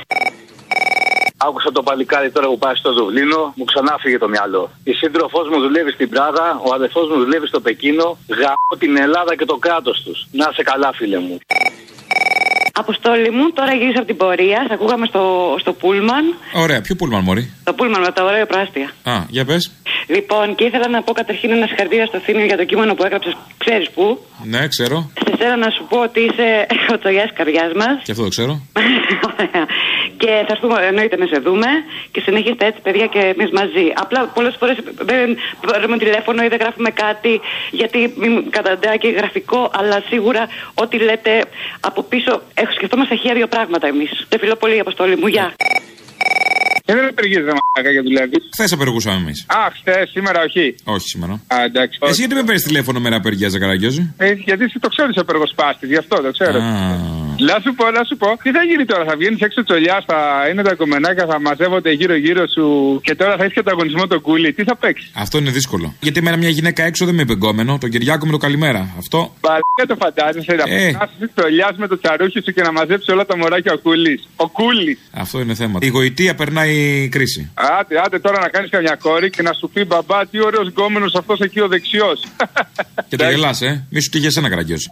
[1.46, 4.70] Άκουσα το παλικάρι τώρα που πάει στο Δουβλίνο, μου ξανά φύγε το μυαλό.
[4.84, 8.18] Η σύντροφός μου δουλεύει στην Πράγα, ο αδερφό μου δουλεύει στο Πεκίνο.
[8.28, 10.26] Γαμώ την Ελλάδα και το κράτος τους.
[10.32, 11.38] Να σε καλά, φίλε μου.
[12.84, 14.58] Αποστόλη μου, τώρα γύρισα από την πορεία.
[14.68, 15.22] Σε ακούγαμε στο,
[15.62, 16.24] στο Πούλμαν.
[16.64, 18.86] Ωραία, ποιο πούλμαν μωρή; Το Πούλμαν με τα ωραία πράστια.
[19.12, 19.62] Α, για πες.
[20.06, 23.36] Λοιπόν, και ήθελα να πω καταρχήν ένα συγχαρητήρια στο Θήμιο για το κείμενο που έγραψες.
[23.58, 24.04] Ξέρεις πού;
[24.44, 25.10] Ναι, ξέρω.
[25.26, 27.94] Σε σένα να σου πω ότι είσαι ο τσογιάς καρδιάς μας.
[28.04, 28.54] Και αυτό το ξέρω.
[30.22, 31.66] και θα έρθουμε, εννοείται να σε δούμε.
[32.12, 33.86] Και συνεχίστε έτσι, παιδιά, και εμείς μαζί.
[34.02, 34.76] Απλά πολλές φορές
[35.10, 37.40] δεν παίρνουμε τηλέφωνο ή δεν γράφουμε κάτι.
[37.70, 40.42] Γιατί μην καταντάει γραφικό, αλλά σίγουρα
[40.74, 41.32] ό,τι λέτε
[41.80, 42.32] από πίσω.
[42.72, 44.10] Έχω σκεφτόμαστε χέρια δύο πράγματα εμείς.
[44.28, 45.26] Σε φιλώ πολύ, Αποστόλη μου.
[45.26, 45.54] Γεια.
[46.92, 48.38] Ε, δεν απεργίζει ρε μαλάκα για δουλεύει.
[48.52, 49.44] Χθες απεργούσαμε εμείς.
[49.48, 50.74] Α, χθες, σήμερα όχι.
[50.84, 51.32] Όχι σήμερα.
[51.32, 51.98] Α, εντάξει.
[52.02, 54.14] Εσύ γιατί με παίρνεις τηλέφωνο μέρα απεργία, Καραγκιόζη.
[54.16, 56.58] Ε, γιατί εσύ το ξέρεις ο απεργοσπάστη, γι' αυτό το ξέρω.
[57.48, 60.18] Να σου πω, να σου πω, τι θα γίνει τώρα, θα βγαίνεις έξω τσολιά, θα
[60.50, 62.64] είναι τα κομμενάκια, θα μαζεύονται γύρω-γύρω σου
[63.04, 64.52] και τώρα θα έχεις και το αγωνισμό το κούλι.
[64.52, 65.94] Τι θα παίξεις; Αυτό είναι δύσκολο.
[66.00, 68.94] Γιατί εμένα μια γυναίκα έξω δεν με είπε γκόμενο, τον Κυριάκο με το καλημέρα.
[68.98, 69.34] Αυτό.
[69.40, 70.90] Παλιά το φαντάζεσαι να Ε.
[70.90, 74.20] περάσει τσολιάς με το τσαρούχι σου και να μαζέψεις όλα τα μωράκια ο κούλι.
[74.36, 74.98] Ο κούλι.
[75.12, 75.78] Αυτό είναι θέμα.
[75.82, 77.50] Η γοητεία περνάει η κρίση.
[77.54, 81.14] Άντε, άντε τώρα να κάνεις καμιά κόρη και να σου πει μπαμπά, τι ωραίος γκόμενος
[81.14, 82.20] αυτός εκεί ο δεξιός.
[83.08, 83.86] Και το γελάς, ε.
[83.90, 84.90] Μη σου τύχει εσένα, Καραγκιόζη.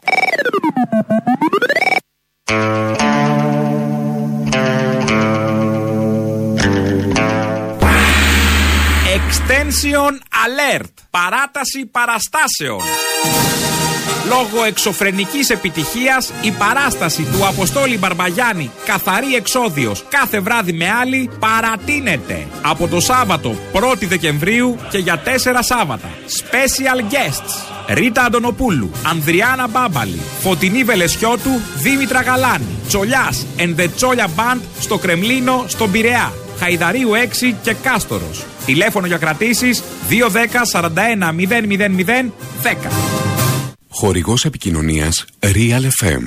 [9.16, 10.12] Extension
[10.44, 10.94] alert.
[11.11, 12.81] Παράταση παραστάσεων.
[14.31, 22.47] Λόγω εξωφρενικής επιτυχίας, η παράσταση του Αποστόλη Μπαρμπαγιάννη «Καθαρή εξόδιος» κάθε βράδυ με άλλη παρατείνεται
[22.62, 26.09] από το Σάββατο 1η Δεκεμβρίου και για τέσσερα Σάββατα.
[26.29, 34.61] Special guests Ρίτα Αντωνοπούλου, Ανδριάνα Μπάμπαλη, Φωτεινή Βελεσιώτου, Δήμητρα Γαλάνη, Τσολιάς and the Τσόλια Band
[34.81, 36.33] στο Κρεμλίνο, στον Πειραιά.
[36.59, 38.45] Χαϊδαρίου 6 και Κάστορος.
[38.66, 43.10] Τηλέφωνο για κρατήσεις 210 41 000 10.
[44.01, 46.23] Χορηγός επικοινωνίας Real FM.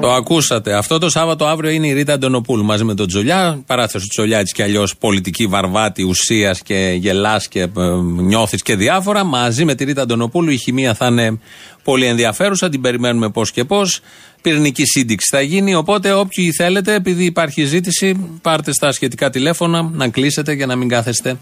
[0.00, 0.74] Το ακούσατε.
[0.74, 3.62] Αυτό το Σάββατο αύριο είναι η Ρίτα Αντωνοπούλου μαζί με τον Τζολιά.
[3.66, 7.70] Παράθεση του Τζολιά έτσι κι αλλιώς πολιτική βαρβάτη ουσίας και γελάς και ε,
[8.16, 9.24] νιώθεις και διάφορα.
[9.24, 11.38] Μαζί με τη Ρίτα Αντωνοπούλου η χημεία θα είναι
[11.84, 12.68] πολύ ενδιαφέρουσα.
[12.68, 14.00] Την περιμένουμε πώς και πώς.
[14.42, 15.74] Πυρηνική σύνδεξη θα γίνει.
[15.74, 20.88] Οπότε όποιοι θέλετε, επειδή υπάρχει ζήτηση, πάρτε στα σχετικά τηλέφωνα να κλείσετε για να μην
[20.88, 21.36] κάθεστε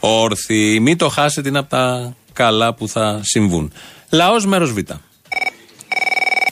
[0.00, 0.78] όρθιοι.
[0.82, 3.72] Μην το χάσετε, είναι από τα καλά που θα συμβούν.
[4.10, 4.78] Λαός μέρος Β.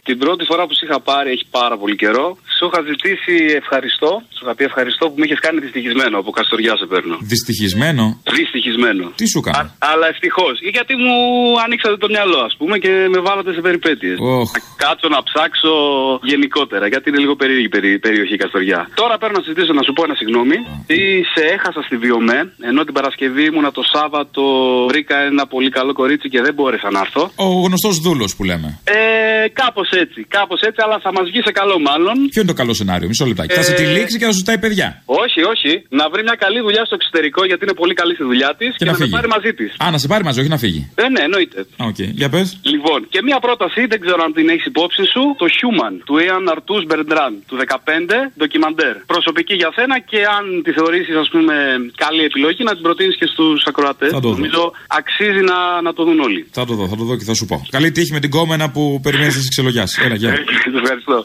[0.05, 2.39] Την πρώτη φορά που σε είχα πάρει έχει πάρα πολύ καιρό.
[2.59, 4.11] Σου είχα ζητήσει ευχαριστώ.
[4.37, 6.15] Σου είχα πει ευχαριστώ που με είχες κάνει δυστυχισμένο.
[6.23, 7.17] Από Καστοριά σε παίρνω.
[7.33, 8.05] Δυστυχισμένο;
[8.39, 9.05] Δυστυχισμένο.
[9.21, 9.71] Τι σου κάνω.
[9.91, 10.55] Αλλά ευτυχώς.
[10.77, 11.15] Γιατί μου
[11.65, 14.17] ανοίξατε το μυαλό, ας πούμε, και με βάλατε σε περιπέτειες.
[14.21, 14.51] Οχ.
[14.55, 15.73] Θα κάτσω να ψάξω
[16.33, 18.81] γενικότερα, γιατί είναι λίγο περίεργη περι- περιοχή η Καστοριά.
[18.95, 20.57] Τώρα παίρνω να συζητήσω να σου πω ένα συγγνώμη.
[20.91, 20.99] Τι
[21.35, 22.41] σε έχασα στη Βιομέ,
[22.71, 24.43] ενώ την Παρασκευή ήμουνα το Σάββατο
[24.91, 27.23] βρήκα ένα πολύ καλό κορίτσι και δεν μπόρεσα να έρθω.
[27.35, 28.69] Ο γνωστός δούλος που λέμε.
[28.85, 32.15] Ε, κάπως έτσι, κάπως έτσι, αλλά θα μας βγει σε καλό μάλλον.
[32.31, 33.53] Ποιο είναι το καλό σενάριο, μισό λεπτάκι.
[33.53, 34.89] Ε, Θα σε τυλίξει και θα σου ζητάει παιδιά.
[35.23, 35.73] Όχι, όχι.
[36.01, 38.85] Να βρει μια καλή δουλειά στο εξωτερικό γιατί είναι πολύ καλή στη δουλειά της και,
[38.85, 39.15] να να, με φύγει.
[39.17, 39.71] πάρει μαζί της.
[39.85, 40.83] Α, να σε πάρει μαζί, όχι να φύγει.
[41.03, 41.59] Ε, ναι, εννοείται.
[41.83, 42.47] Α, Οκ, για πες.
[42.75, 46.45] Λοιπόν, και μια πρόταση, δεν ξέρω αν την έχεις υπόψη σου, το Human του Yann
[46.55, 48.95] Arthus-Bertrand του 15, ντοκιμαντέρ.
[49.15, 51.55] Προσωπική για σένα και αν τη θεωρήσεις, ας πούμε,
[52.05, 54.11] καλή επιλογή, να την προτείνεις και στους ακροατές.
[54.17, 54.35] Θα το δω.
[54.35, 54.63] Νομίζω
[54.99, 56.41] αξίζει να, να το δουν όλοι.
[56.59, 57.57] Θα το δω, θα το δω και θα σου πω.
[57.71, 59.99] Καλή τύχη με την κόμενα που περιμένεις να σε ξελογιάσεις.
[60.05, 60.31] Έλα, γεια.
[60.83, 61.17] Ευχαριστώ.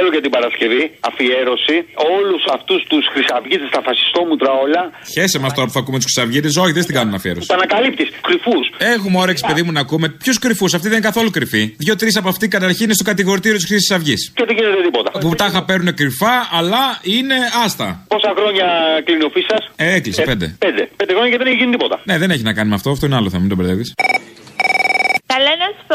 [0.00, 1.76] Θέλω και την Παρασκευή αφιέρωση
[2.16, 4.82] όλους αυτούς τους χρυσαυγίτες, τα φασιστόμουτρα όλα.
[5.14, 6.52] Χαίσε μα τώρα που θα ακούμε τους Χρυσαυγίτες.
[6.62, 7.46] Όχι, δεν στην κάνουν αφιέρωση.
[7.52, 8.66] Τα ανακαλύπτεις, κρυφούς.
[8.94, 10.06] Έχουμε όρεξη, παιδί μου, να ακούμε.
[10.22, 11.62] Ποιους κρυφούς, αυτοί δεν είναι καθόλου κρυφοί.
[11.84, 14.22] Δύο-τρεις από αυτοί καταρχήν είναι στο κατηγορητήριο της Χρυσής Αυγής.
[14.34, 15.10] Και δεν γίνεται τίποτα.
[15.22, 18.04] Που τα είχα παίρνουν κρυφά, αλλά είναι άστα.
[18.08, 18.66] Πόσα χρόνια
[19.04, 19.84] κλείνει ο σα.
[19.84, 20.46] Ε, έκλεισε πέντε.
[20.58, 20.82] Πέντε.
[20.96, 22.00] Πέντε χρόνια και δεν έχει γίνει τίποτα.
[22.04, 22.90] Ναι, δεν έχει να κάνει με αυτό.
[22.90, 23.88] Αυτό είναι άλλο θέμα, μην τον μπερδεύεις.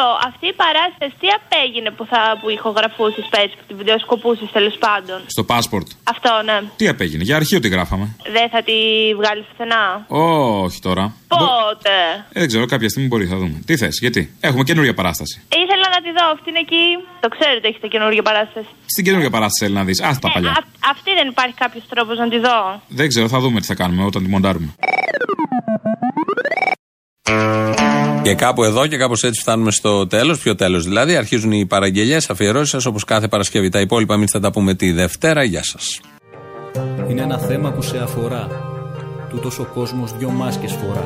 [0.03, 3.63] Καλά να σου πω, αυτή η παράσταση τι απέγινε που, θα, που ηχογραφούσες πέρσι, που
[3.67, 5.87] τη βιντεοσκοπούσες τέλος πάντων; Στο passport.
[6.13, 6.57] Αυτό, ναι.
[6.75, 8.05] Τι απέγινε, για αρχείο τι γράφαμε.
[8.35, 8.77] Δεν θα τη
[9.19, 11.03] βγάλεις πουθενά; Όχι τώρα.
[11.27, 11.93] Πότε;
[12.33, 13.55] Ε, δεν ξέρω, κάποια στιγμή μπορεί, θα δούμε.
[13.65, 15.35] Τι θες, γιατί; Έχουμε καινούργια παράσταση.
[15.63, 16.85] Ήθελα να τη δω, αυτή είναι εκεί.
[17.23, 18.67] Το ξέρετε, έχετε καινούργια παράσταση.
[18.85, 20.01] Στην καινούργια παράσταση θέλει να δεις.
[20.01, 20.49] Α τα παλιά.
[20.51, 20.63] Α-
[20.93, 22.81] αυτή δεν υπάρχει κάποιος τρόπος να τη δω.
[22.87, 24.69] Δεν ξέρω, θα δούμε τι θα κάνουμε όταν τη μοντάρουμε.
[28.23, 30.39] Και κάπου εδώ και κάπως έτσι φτάνουμε στο τέλος.
[30.39, 31.15] Ποιο τέλος δηλαδή.
[31.15, 33.69] Αρχίζουν οι παραγγελίες, αφιερώσεις σας όπως κάθε Παρασκευή.
[33.69, 35.43] Τα υπόλοιπα εμείς θα τα πούμε τη Δευτέρα.
[35.43, 36.01] Γεια σας.
[37.09, 38.47] Είναι ένα θέμα που σε αφορά.
[39.29, 41.05] Τούτος ο κόσμος δυο μάσκες φορά.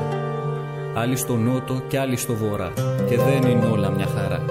[0.96, 2.74] Άλλοι στο νότο και άλλοι στο βορρά.
[3.10, 4.46] Και δεν είναι όλα μια χαρά.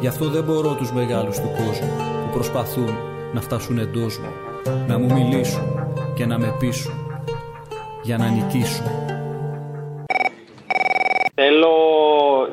[0.00, 2.90] Γι' αυτό δεν μπορώ τους μεγάλους του κόσμου που προσπαθούν
[3.34, 4.30] να φτάσουν εντός μου.
[4.86, 5.62] Να μου μιλήσουν
[6.14, 6.94] και να με πείσουν.
[8.02, 8.84] Για να νικήσουν.
[11.34, 11.72] Θέλω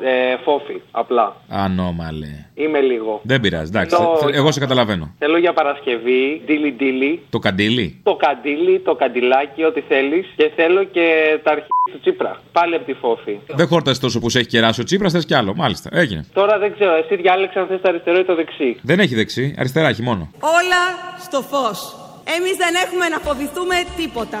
[0.02, 1.36] ε, φόφι, απλά.
[1.48, 2.26] Ανώμαλε.
[2.54, 3.20] Είμαι λίγο.
[3.22, 3.96] Δεν πειράζει, εντάξει.
[3.96, 5.14] Το- θε- Εγώ σε καταλαβαίνω.
[5.18, 10.84] Θέλω για Παρασκευή, ντίλι ντίλι, Το καντήλι; το καντήλι, το καντιλάκι, ό,τι θέλεις και θέλω
[10.84, 11.06] και
[11.42, 12.40] τα αρχή του Τσίπρα.
[12.52, 13.38] Πάλι από τη φόφη.
[13.46, 15.54] Δεν χόρτασες τόσο που σε έχει κεράσει ο Τσίπρας, θες κι άλλο.
[15.54, 16.24] Μάλιστα, έγινε.
[16.32, 18.78] Τώρα δεν ξέρω, εσύ διάλεξε αν θες το αριστερό ή το δεξί.
[18.82, 20.30] Δεν έχει δεξί, αριστερά έχει μόνο.
[20.40, 20.82] Όλα
[21.18, 21.94] στο φως.
[22.38, 24.38] Εμείς δεν έχουμε να φοβηθούμε τίποτα.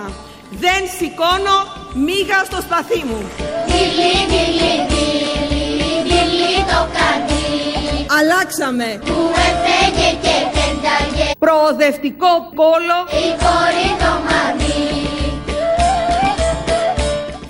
[0.50, 1.56] Δεν σηκώνω
[1.94, 3.18] μίγα στο σπαθί μου.
[3.66, 8.98] Δίλη, δίλη, δίλη, δίλη το καντήλι Αλλάξαμε.
[9.04, 12.98] που έφεγε και πένταγε προοδευτικό πόλο.
[13.24, 15.08] Η κόρη το μαγεί.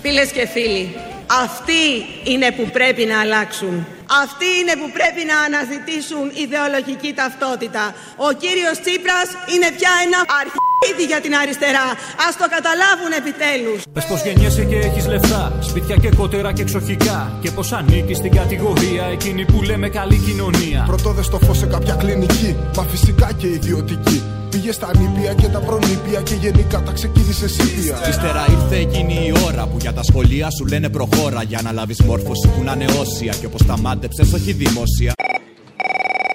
[0.02, 0.96] Φίλες και φίλοι,
[1.44, 1.84] αυτοί
[2.24, 3.86] είναι που πρέπει να αλλάξουν.
[4.18, 7.84] Αυτοί είναι που πρέπει να αναζητήσουν ιδεολογική ταυτότητα.
[8.28, 11.86] Ο κύριος Τσίπρας είναι πια ένα αρχίδι για την αριστερά.
[12.26, 13.78] Ας το καταλάβουν επιτέλους.
[13.94, 17.18] Πες πως γεννιέσαι και έχεις λεφτά, σπίτια και κότερα και εξοχικά.
[17.42, 20.80] Και πως ανήκεις στην κατηγορία εκείνη που λέμε καλή κοινωνία.
[20.86, 24.18] Πρωτόδες στο φως σε κάποια κλινική, μα φυσικά και ιδιωτική.
[24.50, 28.08] Πήγε στα νήπια και τα προνήπια και γενικά τα ξεκίνησε σύπια.
[28.08, 32.02] Ύστερα ήρθε εκείνη η ώρα που για τα σχολεία σου λένε προχώρα για να λάβεις
[32.02, 35.12] μόρφωση που να είναι όσια και όπως τα μάντεψες, όχι δημόσια.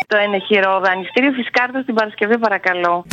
[0.08, 3.06] Το ενεχειρό δανειστήριο Φισκάρδο την Παρασκευή, παρακαλώ.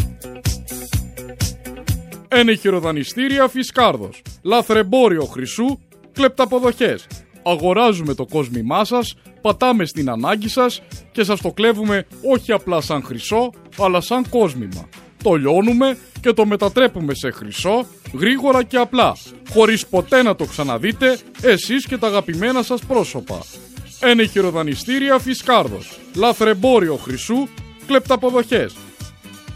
[2.29, 4.23] Ενεχειροδανιστήρια Φισκάρδος.
[4.43, 5.79] Λαθρεμπόριο χρυσού,
[6.13, 7.07] κλεπταποδοχές.
[7.43, 13.03] Αγοράζουμε το κόσμημά σας, πατάμε στην ανάγκη σας και σας το κλέβουμε όχι απλά σαν
[13.03, 14.89] χρυσό, αλλά σαν κόσμημα.
[15.23, 17.87] Το λιώνουμε και το μετατρέπουμε σε χρυσό,
[18.19, 19.17] γρήγορα και απλά,
[19.51, 23.39] χωρίς ποτέ να το ξαναδείτε εσείς και τα αγαπημένα σας πρόσωπα.
[24.01, 25.99] Ενεχειροδανιστήρια Φισκάρδος.
[26.15, 27.49] Λαθρεμπόριο χρυσού,
[27.87, 28.75] κλεπταποδοχές.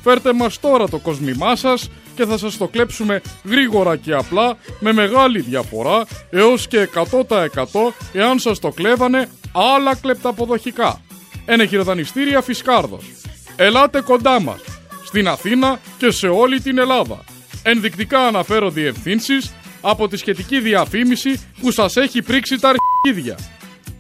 [0.03, 4.93] Φέρτε μας τώρα το κόσμημά σας και θα σας το κλέψουμε γρήγορα και απλά με
[4.93, 11.01] μεγάλη διαφορά έως και 100% εάν σας το κλέβανε άλλα κλεπταποδοχικά.
[11.47, 13.05] Ενεχειροδανιστήρια Φισκάρδος.
[13.57, 14.61] Ελάτε κοντά μας,
[15.05, 17.25] στην Αθήνα και σε όλη την Ελλάδα.
[17.63, 23.39] Ενδεικτικά αναφέρω διευθύνσεις από τη σχετική διαφήμιση που σας έχει πρίξει τα αρχίδια.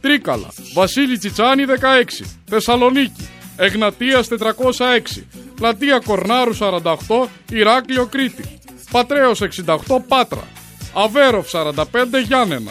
[0.00, 8.58] Τρίκαλα, Βασίλη Τσιτσάνη 16, Θεσσαλονίκη, Εγνατίας 406, Πλατεία Κορνάρου 48, Ηράκλειο Κρήτη,
[8.90, 10.48] Πατρέος 68 Πάτρα,
[10.94, 12.70] Αβέροφ 45 Γιάννενα.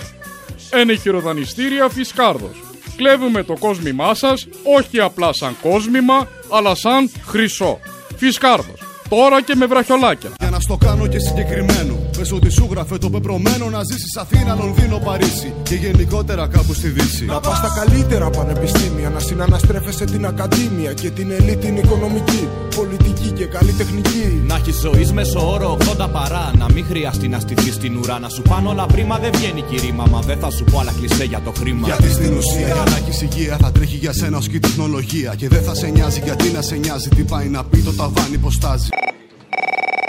[0.70, 2.75] Ενεχειροδανιστήρια Φισκάρδος.
[2.96, 7.80] Κλέβουμε το κόσμημά σας όχι απλά σαν κόσμημα, αλλά σαν χρυσό.
[8.18, 8.82] Φισκάρδος.
[9.10, 10.30] Τώρα και με βραχιολάκια.
[10.40, 12.05] Για να στο κάνω και συγκεκριμένο.
[12.26, 16.88] Πες ότι σου γράφε το πεπρωμένο να ζήσεις Αθήνα, Λονδίνο, Παρίσι και γενικότερα κάπου στη
[16.88, 17.26] Δύση.
[17.26, 23.32] Να πας στα καλύτερα πανεπιστήμια, να συναναστρέφεσαι την ακαδήμια και την ελίτ την οικονομική, πολιτική
[23.32, 24.44] και καλλιτεχνική.
[24.48, 26.52] Να έχεις ζωής μέσω όρο 80 παρά.
[26.58, 28.20] Να μην χρειαστεί να στηθείς στην ουρά.
[28.20, 30.06] Να σου πάνε όλα πρίμα δεν βγαίνει κι η ρίμα.
[30.12, 31.88] Μα δεν θα σου πω άλλα κλισέ για το χρήμα.
[31.88, 35.36] Γιατί στην ουσία για να έχεις υγεία θα τρέχει για σένα ως και η τεχνολογία.
[35.38, 38.38] Και δεν θα σε νοιάζει γιατί να σε νοιάζει τι πάει να πει το ταβάνι
[38.38, 38.88] πως στάζει.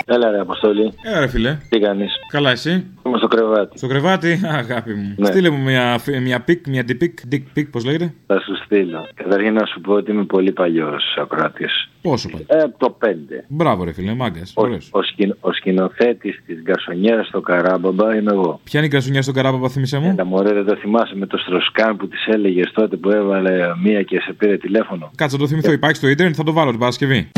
[0.09, 0.93] Έλα ρε Αποστόλη.
[1.03, 1.59] Έλα ρε φίλε.
[1.69, 3.79] Τι κάνεις; Καλά εσύ; Είμαι στο κρεβάτι.
[3.79, 5.15] Στο κρεβάτι, αγάπη μου.
[5.17, 5.27] Ναι.
[5.27, 9.09] Στείλε μου μια, μια pic, μια dick pic, dick pic, πώς λέγεται; Θα σου στείλω.
[9.15, 11.89] Καταρχήν να σου πω ότι είμαι πολύ παλιός ακροατής.
[12.03, 13.45] Πόσο παλιός; Ε, το 5.
[13.49, 14.53] Μπράβο ρε φίλε, μάγκας.
[14.57, 14.89] Ο, Ωραίος.
[14.93, 18.61] ο, σκην, ο σκηνοθέτης της γκαρσονιέρα στο Καράμπαμπα είμαι εγώ.
[18.65, 21.39] Ποια είναι η κρασουνιά στον καράπαπα, θύμισε μου; Έλα μωρέ δεν το θυμάσαι με το
[21.39, 25.49] στροσκάν που της έλεγες τότε που έβαλε μία και σε πήρε τηλέφωνο; Κάτσε να το
[25.49, 27.31] θυμηθώ, υπάρχει στο ίντερνετ, θα το βάλω την Παρασκευή.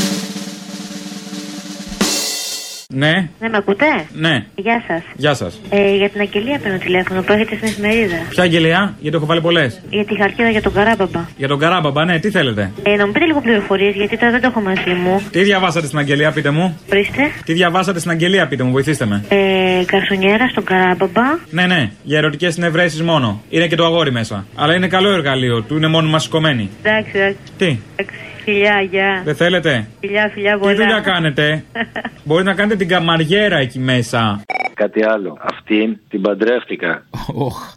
[2.94, 4.44] Ναι, Δεν με ακούτε; ναι.
[4.54, 5.02] Γεια σας.
[5.16, 5.60] Γεια σας.
[5.70, 8.16] Ε, για την αγγελία παίρνω τηλέφωνο που έχετε στην εφημερίδα.
[8.28, 9.80] Ποια αγγελία, γιατί έχω βάλει πολλές.
[9.90, 11.20] Για τη χαρτίδα για τον Καράμπαμπα.
[11.36, 14.40] Για τον Καράμπαμπα, ναι, τι θέλετε; Ε, να μου πείτε λίγο πληροφορίες γιατί τώρα δεν
[14.40, 15.22] το έχω μαζί μου.
[15.30, 17.22] Τι διαβάσατε στην αγγελία, πείτε μου; Ορίστε.
[17.44, 19.24] Τι διαβάσατε στην αγγελία, πείτε μου, βοηθήστε με.
[19.28, 21.22] Ε, καρσονιέρα στον Καράμπαμπα.
[21.50, 23.42] Ναι, ναι, για ερωτικές συνευρέσεις μόνο.
[23.48, 24.46] Είναι και το αγόρι μέσα.
[24.54, 26.70] Αλλά είναι καλό εργαλείο, του είναι μόνο μας σηκωμένη.
[26.82, 27.36] Εντάξει, εντάξει.
[27.58, 28.18] Τι, εντάξει.
[28.48, 29.22] Φιλιά, γεια.
[29.24, 30.74] δεν θέλετε; Φιλιά, φιλιά, Τι πολλά.
[30.74, 31.64] δουλειά κάνετε;
[32.24, 34.42] Μπορείτε να κάνετε την καμαριέρα εκεί μέσα.
[34.74, 35.36] Κάτι άλλο.
[35.40, 37.02] Αυτήν την παντρεύτηκα.
[37.34, 37.72] Οχ.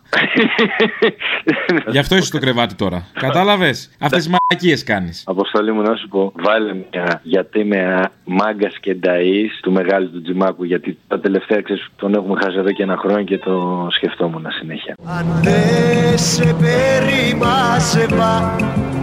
[1.88, 3.06] Γι' αυτό είσαι στο κρεβάτι τώρα.
[3.14, 5.24] Κατάλαβες; Αυτές τις μαλακίες κάνεις.
[5.28, 10.22] Αποστολή μου να σου πω, βάλε μια γιατί είμαι μάγκας και νταή του μεγάλου του
[10.22, 10.64] Τζιμάκου.
[10.64, 14.96] Γιατί τα τελευταία ξέρεις, τον έχουμε χάσει εδώ και ένα χρόνο και το σκεφτόμουν συνέχεια.
[15.06, 18.56] Αν δεν σε περίμαζευα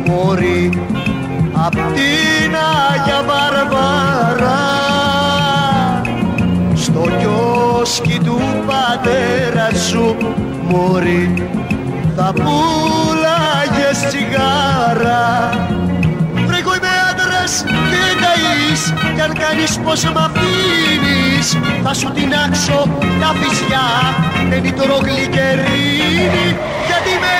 [0.06, 0.70] μωρή
[1.66, 2.54] απ' την
[2.90, 4.66] Άγια Βαρβάρα.
[6.74, 10.16] Στο κιόσκι του πατέρα σου
[10.68, 11.48] μωρή
[12.16, 15.50] θα πουλάγες τσιγάρα.
[16.46, 18.82] Βρε εγώ είμαι άντρας και ταΐς
[19.14, 22.88] κι αν κάνεις πως μ' αφήνεις θα σου τεινάξω
[23.20, 23.88] τα φυσιά.
[24.48, 26.46] Με νητρογλυκερίνη
[26.88, 27.34] γιατί με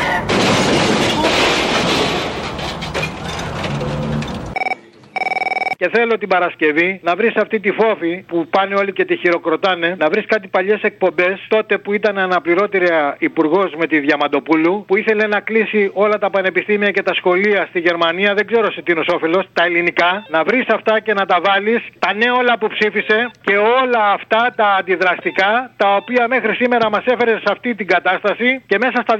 [5.80, 9.94] Και θέλω την Παρασκευή να βρεις αυτή τη φόφη που πάνε όλοι και τη χειροκροτάνε,
[9.98, 15.26] να βρεις κάτι παλιές εκπομπές τότε που ήταν αναπληρώτρια υπουργός με τη Διαμαντοπούλου, που ήθελε
[15.26, 19.04] να κλείσει όλα τα πανεπιστήμια και τα σχολεία στη Γερμανία, δεν ξέρω σε τι είναι
[19.14, 23.30] όφελος, τα ελληνικά, να βρεις αυτά και να τα βάλεις, τα νέα όλα που ψήφισε
[23.40, 28.62] και όλα αυτά τα αντιδραστικά, τα οποία μέχρι σήμερα μας έφερε σε αυτή την κατάσταση
[28.66, 29.14] και μέσα στα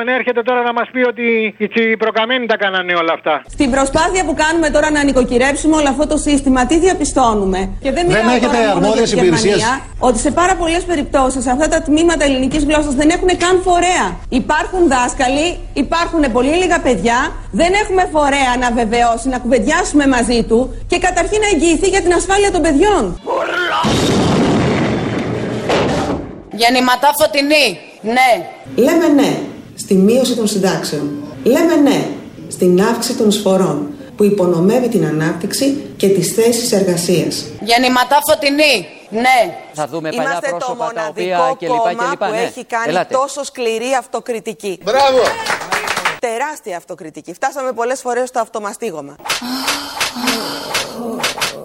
[0.00, 3.42] 222 νέα έρχεται τώρα να μας πει ότι οι τσιπροκαμένοι τα κάνανε όλα αυτά.
[3.46, 8.04] Στην προσπάθεια που κάνουμε τώρα να νοικοκυρέψουμε όλο αυτό το σύστημα, τι διαπιστώνουμε; Και δεν,
[8.06, 9.56] Δεν μιλάω έχετε τώρα μόνο αρμόδιες για τη υπηρεσίες.
[9.56, 14.06] Γερμανία, ότι σε πάρα πολλές περιπτώσεις αυτά τα τμήματα ελληνικής γλώσσας δεν έχουν καν φορέα.
[14.28, 17.18] Υπάρχουν δάσκαλοι, υπάρχουν πολύ λίγα παιδιά,
[17.50, 20.58] δεν έχουμε φορέα να βεβαιώσει, να κουβεντιάσουμε μαζί του
[20.90, 23.02] και καταρχήν να εγγυηθεί για την ασφάλεια των παιδιών.
[26.60, 27.66] Γεννηματά φωτεινή.
[28.16, 28.30] Ναι.
[28.84, 29.30] Λέμε ναι
[29.74, 31.10] στη μείωση των συντάξεων.
[31.44, 32.06] Λέμε ναι
[32.48, 33.88] στην αύξηση των εισφορών
[34.22, 37.44] που υπονομεύει την ανάπτυξη και τις θέσεις εργασίας.
[37.60, 38.86] Γεννηματά φωτεινή.
[39.10, 39.56] Ναι.
[39.72, 42.26] Θα δούμε παλιά Είμαστε το πρόσωπα τα οποία μοναδικό και λοιπά και κόμμα λοιπά.
[42.26, 42.40] που Ναι.
[42.40, 43.14] έχει κάνει Ελάτε.
[43.14, 44.78] τόσο σκληρή αυτοκριτική.
[44.82, 45.18] Μπράβο!
[46.20, 47.32] Τεράστια αυτοκριτική.
[47.34, 49.16] Φτάσαμε πολλές φορές στο αυτομαστίγωμα.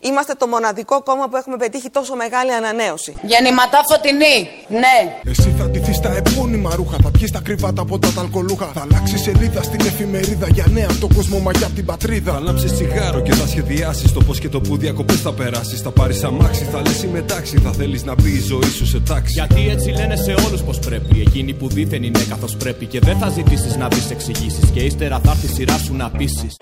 [0.09, 3.11] Είμαστε το μοναδικό κόμμα που έχουμε πετύχει τόσο μεγάλη ανανέωση.
[3.31, 4.37] Γεννηματά φωτεινή.
[4.83, 4.97] Ναι.
[5.31, 6.97] Εσύ θα ντυθείς τα επώνυμα ρούχα.
[7.03, 8.67] Θα πιεις τα κρυβάτα από τα ταλκολούχα.
[8.73, 12.31] Θα αλλάξεις σελίδα στην εφημερίδα για νέα από τον κόσμο μα και από την πατρίδα.
[12.33, 15.81] Θα λάμψει τσιγάρο και θα σχεδιάσεις το πώς και το που διακοπές θα περάσεις.
[15.81, 17.57] Θα πάρεις αμάξι, θα λες είμαι τάξη.
[17.57, 19.33] Θα θέλεις να μπει η ζωή σου σε τάξη.
[19.33, 21.21] Γιατί έτσι λένε σε όλους πως πρέπει.
[21.21, 22.85] Εκείνοι που δήθεν είναι καθώς πρέπει.
[22.85, 24.69] Και δεν θα ζητήσεις να βρει εξηγήσεις.
[24.73, 26.55] Και ύστερα θα έρθει η σειρά σου να πείσεις.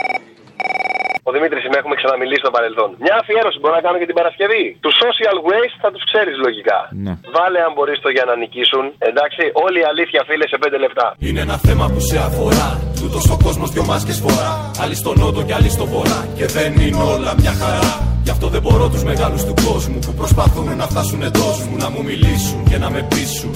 [1.28, 2.90] Ο Δημήτρης είμαι, έχουμε ξαναμιλήσει στο παρελθόν.
[3.06, 4.64] Μια αφιέρωση μπορώ να κάνω και την Παρασκευή.
[4.86, 6.80] Του social waste θα τους ξέρεις λογικά.
[7.06, 7.14] Ναι.
[7.36, 8.84] Βάλε αν μπορείς το για να νικήσουν.
[9.10, 11.06] Εντάξει, όλη η αλήθεια φίλε σε 5 λεπτά.
[11.28, 12.70] Είναι ένα θέμα που σε αφορά.
[13.02, 14.52] Τούτος ο κόσμος δυο μάσκες φορά.
[14.84, 16.20] Άλλοι στον νότο και άλλοι στο βορρά.
[16.38, 17.92] Και δεν είναι όλα μια χαρά.
[18.26, 21.76] Γι' αυτό δεν μπορώ τους μεγάλους του κόσμου που προσπαθούν να φτάσουν εντός μου.
[21.84, 23.54] Να μου μιλήσουν και να με πείσουν.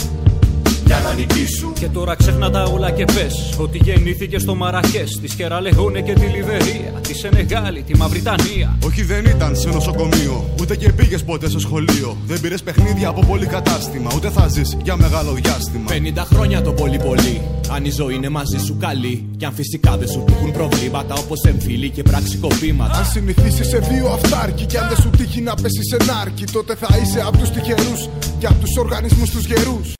[1.09, 1.73] Για να νικήσουν.
[1.73, 6.25] Και τώρα ξέχνα τα όλα και πες ότι γεννήθηκε στο Μαρακές, τη Σκεραλεγόνε και τη
[6.25, 8.77] Λιβερία, τη Σενεγάλη, τη Μαυριτανία.
[8.85, 12.17] Όχι δεν ήταν σε νοσοκομείο, ούτε και πήγες ποτέ στο σχολείο.
[12.25, 15.85] Δεν πήρες παιχνίδια από πολύ κατάστημα, ούτε θα ζεις για μεγάλο διάστημα.
[15.89, 17.41] 50 χρόνια το πολύ πολύ.
[17.71, 19.29] Αν η ζωή είναι μαζί σου καλή.
[19.37, 22.97] Και αν φυσικά δεν σου τύχουν προβλήματα όπως εμφύλοι και πραξικοπήματα.
[22.97, 26.75] Αν συνηθίσεις σε δύο αυτάρκη και αν δεν σου τύχει να πέσεις σε νάρκη, τότε
[26.75, 29.93] θα είσαι από τους τυχερούς και από τους οργανισμούς τους γερούς.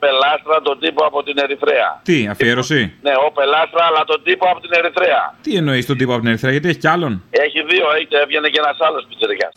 [0.00, 1.88] Ο Πελάστρα τον τύπο από την Ερυθρέα.
[2.02, 5.22] Τι, αφιέρωση; Ναι, ο Πελάστρα, αλλά τον τύπο από την Ερυθρέα.
[5.42, 8.48] Τι εννοείς τον τύπο από την Ερυθρέα, γιατί έχει κι άλλον; Έχει δύο, έχει, έβγαινε
[8.48, 9.48] και ένας άλλος πιτσερικά.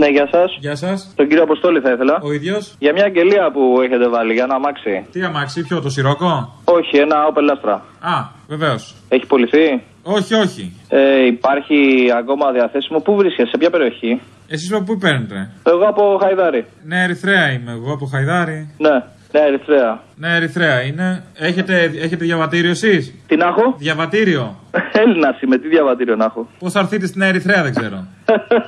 [0.00, 0.56] Ναι, γεια σας.
[0.60, 1.12] Γεια σας.
[1.16, 2.20] Τον κύριο Αποστόλη θα ήθελα.
[2.22, 5.06] Ο ίδιος; Για μια αγγελία που έχετε βάλει, για ένα αμάξι.
[5.12, 7.78] Τι αμάξι, ποιο, το σιρόκο; Όχι, ένα Opel Astra.
[8.00, 8.14] Α,
[8.48, 8.94] βεβαίως.
[9.08, 9.82] Έχει πουληθεί.
[10.08, 10.72] Όχι, όχι.
[10.88, 11.76] Ε, υπάρχει
[12.18, 12.98] ακόμα διαθέσιμο.
[13.00, 16.64] Πού βρίσκεσαι, σε ποια περιοχή; Εσείς από πού παίρνετε; Εγώ από Χαϊδάρη.
[16.84, 18.74] Ναι, Ερυθρέα είμαι εγώ από Χαϊδάρη.
[18.78, 18.90] Ναι,
[19.32, 20.00] ναι, Ερυθρέα.
[20.16, 21.22] Ναι, Ερυθρέα είναι.
[21.38, 23.74] Έχετε, έχετε διαβατήριο εσείς; Τι να έχω.
[23.78, 24.56] Διαβατήριο;
[25.02, 26.48] Έλληνας είμαι, τι διαβατήριο να έχω.
[26.58, 28.06] Πώς θα έρθετε στην Ερυθρέα δεν ξέρω.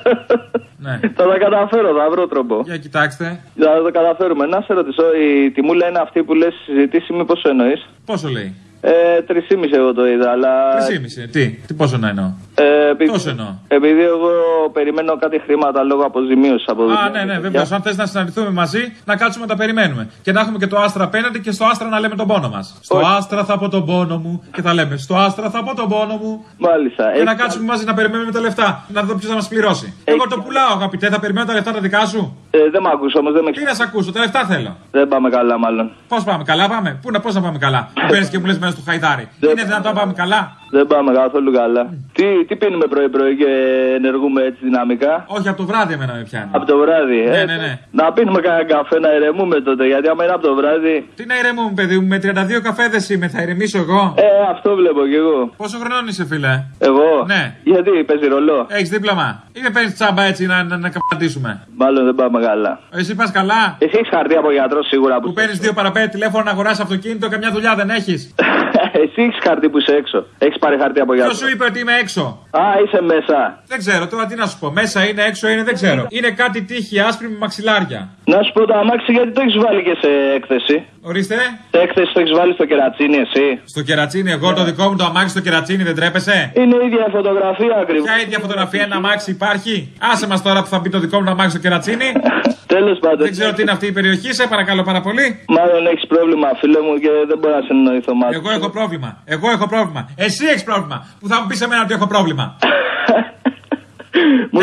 [0.85, 0.99] ναι.
[1.15, 2.61] Θα τα καταφέρω, θα βρω τρόπο.
[2.65, 3.39] Για κοιτάξτε.
[3.59, 4.45] Θα το καταφέρουμε.
[4.45, 8.91] Να σε ρωτήσω, η τιμούλα είναι αυτή που λες συζητήσει, μήπως εννοείς; Πόσο λέει; Ε,
[9.27, 9.33] 3,5
[9.73, 10.77] εγώ το είδα, αλλά.
[10.87, 11.29] 3,5.
[11.31, 12.31] Τι, τι πόσο να εννοώ.
[12.61, 14.29] Ε, επειδή, Τόσο εννοώ; επειδή εγώ
[14.73, 16.93] περιμένω κάτι χρήματα λόγω αποζημίωσης από εδώ.
[16.93, 17.65] Α, ναι, ναι, βεβαίω.
[17.71, 20.09] Αν θες να συναντηθούμε μαζί, να κάτσουμε να τα περιμένουμε.
[20.21, 22.77] Και να έχουμε και το άστρα απέναντι και στο άστρα να λέμε τον πόνο μας.
[22.81, 25.87] Στο άστρα θα πω τον πόνο μου και θα λέμε Στο άστρα θα πω τον
[25.89, 26.45] πόνο μου.
[26.57, 27.11] Μάλιστα.
[27.15, 28.85] Και να κάτσουμε μαζί να περιμένουμε τα λεφτά.
[28.87, 29.93] Να δω ποιος θα μας πληρώσει.
[30.03, 33.19] Εγώ το πουλάω, αγαπητέ, θα περιμένω τα λεφτά τα δικά σου; Ε, δεν με ακούσω
[33.19, 34.77] όμως, δεν με Τι να σε ακούσω, τα λεφτά θέλω.
[34.91, 35.91] Δεν πάμε καλά, μάλλον.
[36.07, 36.99] Πώς πάμε, καλά πάμε.
[37.01, 37.89] Πού να, πώς να πάμε καλά.
[38.01, 39.29] Μου παίρνεις και μου λες μέσα στο χαϊδάρι.
[39.39, 41.83] Είναι δυνατόν να πάμε καλά; Δεν πάμε καθόλου καλά.
[42.13, 43.49] Τι, τι πίνουμε πρωί-πρωί και
[43.95, 46.49] ενεργούμε έτσι δυναμικά; Όχι, από το βράδυ εμένα με πιάνει.
[46.51, 47.79] Από το βράδυ, ε; Ναι, ναι, ναι.
[47.91, 49.85] Να πίνουμε κανένα καφέ να ηρεμούμε τότε.
[49.85, 51.09] Γιατί άμα είναι από το βράδυ.
[51.15, 54.13] Τι να ηρεμούμε, παιδί μου, με 32 καφέδες είμαι, θα ηρεμήσω εγώ.
[54.17, 55.51] Ε, αυτό βλέπω κι εγώ.
[55.57, 57.55] Πόσο χρονών είσαι, φίλε; Εγώ; Ναι.
[57.63, 61.51] Γιατί παίζει ρολό; Έχεις δίπλωμα; Ή με παίρνεις τσάμπα έτσι να, να, να καπαντήσουμε.
[61.75, 62.79] Μάλλον δεν πάμε καλά.
[62.91, 65.33] Εσύ πας καλά; Εσύ έχεις χαρτί από γιατρό σίγουρα που.
[65.33, 68.35] παίρνεις δύο παραπέντε τηλέφωνο να αγοράσει αυτοκίνητο, καμιά δουλειά δεν έχεις;
[69.03, 70.25] Εσύ έχεις χαρτί που είσαι έξω.
[70.37, 71.31] Έχεις πάρει χαρτί από γιατρό.
[71.31, 73.63] Ποιο σου είπε ότι είμαι έξω; Α, είσαι μέσα.
[73.67, 74.71] Δεν ξέρω, τώρα τι να σου πω.
[74.71, 76.05] Μέσα είναι, έξω είναι, δεν ξέρω.
[76.09, 78.09] Είναι κάτι τύχη άσπρη με μαξιλάρια.
[78.25, 80.75] Να σου πω το αμάξι γιατί το έχεις βάλει και σε έκθεση.
[81.01, 81.35] Ορίστε.
[81.71, 83.45] Σε έκθεση το έχεις βάλει στο κερατσίνι, εσύ.
[83.65, 87.07] Στο κερατσίνι, εγώ το δικό μου το αμάξι στο κερατσίνι, δεν τρέπεσαι; Είναι η ίδια
[87.11, 88.05] φωτογραφία ακριβώς.
[88.07, 91.25] Ποια ίδια φωτογραφία ένα αμάξι υπάρχει; Άσε μας τώρα που θα μπει το δικό μου
[91.25, 92.09] το αμάξι στο κερατσίνι.
[92.75, 93.23] Τέλος πάντων.
[93.27, 95.25] Δεν ξέρω τι είναι αυτή η περιοχή, σε παρακαλώ πάρα πολύ.
[95.47, 98.35] Μάλλον έχεις πρόβλημα, φίλε μου, και δεν μπορώ να συνεννοηθώ μαζί.
[98.35, 99.17] Εγώ έχω πρόβλημα.
[99.25, 100.09] Εγώ έχω πρόβλημα.
[100.15, 101.07] Εσύ έχεις πρόβλημα.
[101.19, 102.55] Που θα μου πεις εμένα ότι έχω πρόβλημα.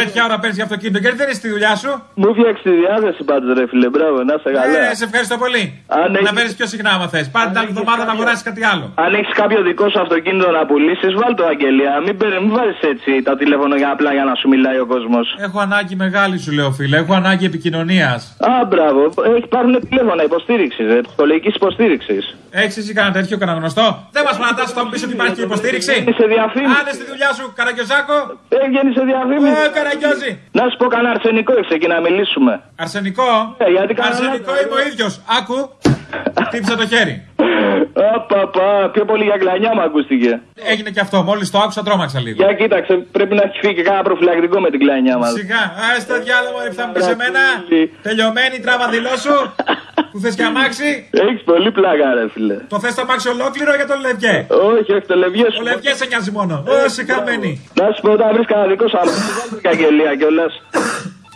[0.00, 1.90] Τέτοια ώρα παίρνεις για αυτοκίνητο γιατί δεν είσαι στη δουλειά σου.
[2.20, 3.88] Μου φτιάξεις τη διάθεση πάντω, ρε φίλε.
[3.94, 4.90] Μπράβο, να σε καλά.
[4.90, 5.62] Ε, σε ευχαριστώ πολύ.
[5.86, 7.26] Αν Να έχεις- παίρνεις πιο συχνά άμα θες.
[7.34, 8.84] Πάρε την άλλη εβδομάδα να αγοράσεις κάτι άλλο.
[9.04, 11.92] Αν έχεις κάποιο δικό σου αυτοκίνητο να πουλήσεις, βάλ το αγγελία.
[12.06, 15.26] Μην, παίρνει- μην βάζεις έτσι τα τηλέφωνα για απλά για να σου μιλάει ο κόσμος.
[15.46, 16.96] Έχω ανάγκη μεγάλη σου λέω φίλε.
[17.02, 18.20] Έχω ανάγκη επικοινωνίας.
[18.50, 19.00] Α, μπράβο.
[19.28, 22.24] Έχει υπάρχουν τηλέφωνα υποστήριξης, σχολική υποστήριξης.
[22.62, 23.86] Έχεις εσύ κανένα τέτοιο κανένα γνωστό;
[24.16, 25.94] Δεν μας παρατάσσει θα μου πεις ότι υπάρχει και υποστήριξη.
[26.20, 26.74] σε διαφήμιση.
[26.80, 28.16] Άντε στη δουλειά σου, Καραγκιόζάκο.
[28.64, 29.35] Έβγαινε σε διαφήμιση.
[29.44, 30.38] Ε, Καραγκιόζη.
[30.52, 32.62] Να σου πω κανένα αρσενικό έχει εκεί να μιλήσουμε.
[32.76, 35.20] Αρσενικό; Ε, γιατί κανένα- Αρσενικό είμαι ο ίδιος.
[35.38, 35.58] Άκου.
[36.46, 37.14] Χτύπησε το χέρι.
[38.14, 40.40] Απαπα, πιο πολύ για κλανιά μου ακούστηκε.
[40.72, 41.22] Έγινε και αυτό.
[41.22, 42.36] Μόλις το άκουσα, τρόμαξα λίγο.
[42.42, 45.32] Για κοίταξε, πρέπει να έχει φύγει και κάνα προφυλακτικό με την κλανιά μας.
[45.32, 47.40] Σιγά, α τα διάλογο, θα μου πεις εμένα.
[48.02, 49.36] Τελειωμένη τράβα δηλώσου.
[50.10, 51.08] Που θες και αμάξι.
[51.10, 52.56] Έχεις πολύ πλάκα, ρε φίλε.
[52.68, 55.60] Το θες το αμάξι ολόκληρο για τον Λευγέ; Όχι, όχι, το λευγέ σου.
[55.60, 56.54] Ο Λευγέ σε νοιάζει μόνο.
[56.68, 57.52] Ω, σε καμένη.
[57.80, 60.52] Να σου πω, όταν βρεις κανένα δικό σου αμάξι, βάλτε και αγγελία κιόλας.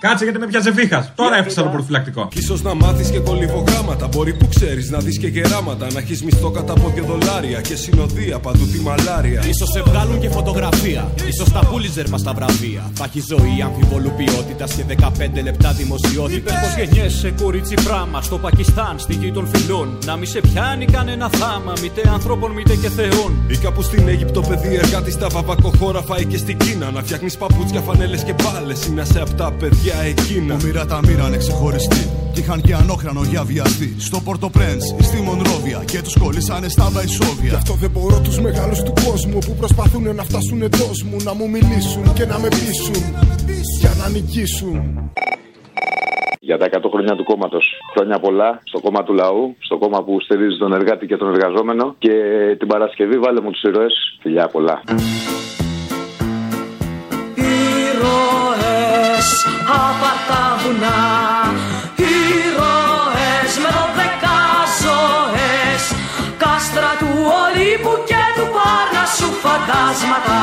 [0.01, 1.13] Κάτσε γιατί με πιάσε βήχας.
[1.15, 2.29] Τώρα έφτιαξα το προφυλακτικό.
[2.47, 4.09] σω να μάθεις και κολυβογράμματα.
[4.09, 5.87] Μπορεί που ξέρεις να δεις και γεράματα.
[5.93, 9.45] Να έχεις μισθό κατά πόδια δολάρια και συνοδεία παντού τη μαλάρια.
[9.49, 11.13] Ίσως σε βγάλουν και φωτογραφία.
[11.29, 12.91] Ίσως τα πούλιζερ μας τα βραβεία.
[12.95, 16.37] Θα έχει ζωή αμφιβολού ποιότητας και 15 λεπτά δημοσιότητας.
[16.37, 19.99] Είπες πως γεννιέσαι κορίτσι πράμα στο Πακιστάν, στη γη των φιλών.
[20.05, 23.33] Να μη σε πιάνει κανένα θάμα, μήτε ανθρώπων μήτε και θεών.
[23.49, 26.91] Ή κάπου στην Αίγυπτο, παιδί εργάτης στα βαβακοχώρα φάει και στην Κίνα.
[26.91, 28.87] Να φτιάχνεις παπούτσια, φανέλες και μπάλες.
[28.87, 29.53] Ή να σε απ' τα
[29.91, 30.55] παιδιά εκείνα.
[30.55, 32.03] Που μοίρα τα μοίρανε ξεχωριστή.
[32.33, 33.91] Κι είχαν και ανόχρανο για βιαστή.
[34.09, 35.79] Στο Πορτοπρέντ ή στη Μονρόβια.
[35.91, 37.51] Και τους κολλήσανε στα Βαϊσόβια.
[37.53, 41.17] Γι' αυτό δεν μπορώ τους μεγάλους του κόσμου που προσπαθούν να φτάσουν εντός μου.
[41.29, 43.03] Να μου μιλήσουν και να με πείσουν.
[43.81, 44.77] Για να νικήσουν.
[46.49, 47.65] Για τα 100 χρόνια του κόμματος.
[47.95, 51.85] Χρόνια πολλά στο κόμμα του λαού, στο κόμμα που στηρίζει τον εργάτη και τον εργαζόμενο.
[51.99, 52.15] Και
[52.59, 53.91] την Παρασκευή βάλε μου τους ηρωέ.
[54.23, 54.77] Φιλιά πολλά.
[59.71, 61.01] Ήρωες απ' τα βουνά.
[61.97, 64.39] Ήρωες με δώδεκα
[64.83, 65.83] ζωές.
[66.43, 67.11] Κάστρα του
[67.43, 70.40] Ολύμπου και του Πάρνασσου φαντάσματα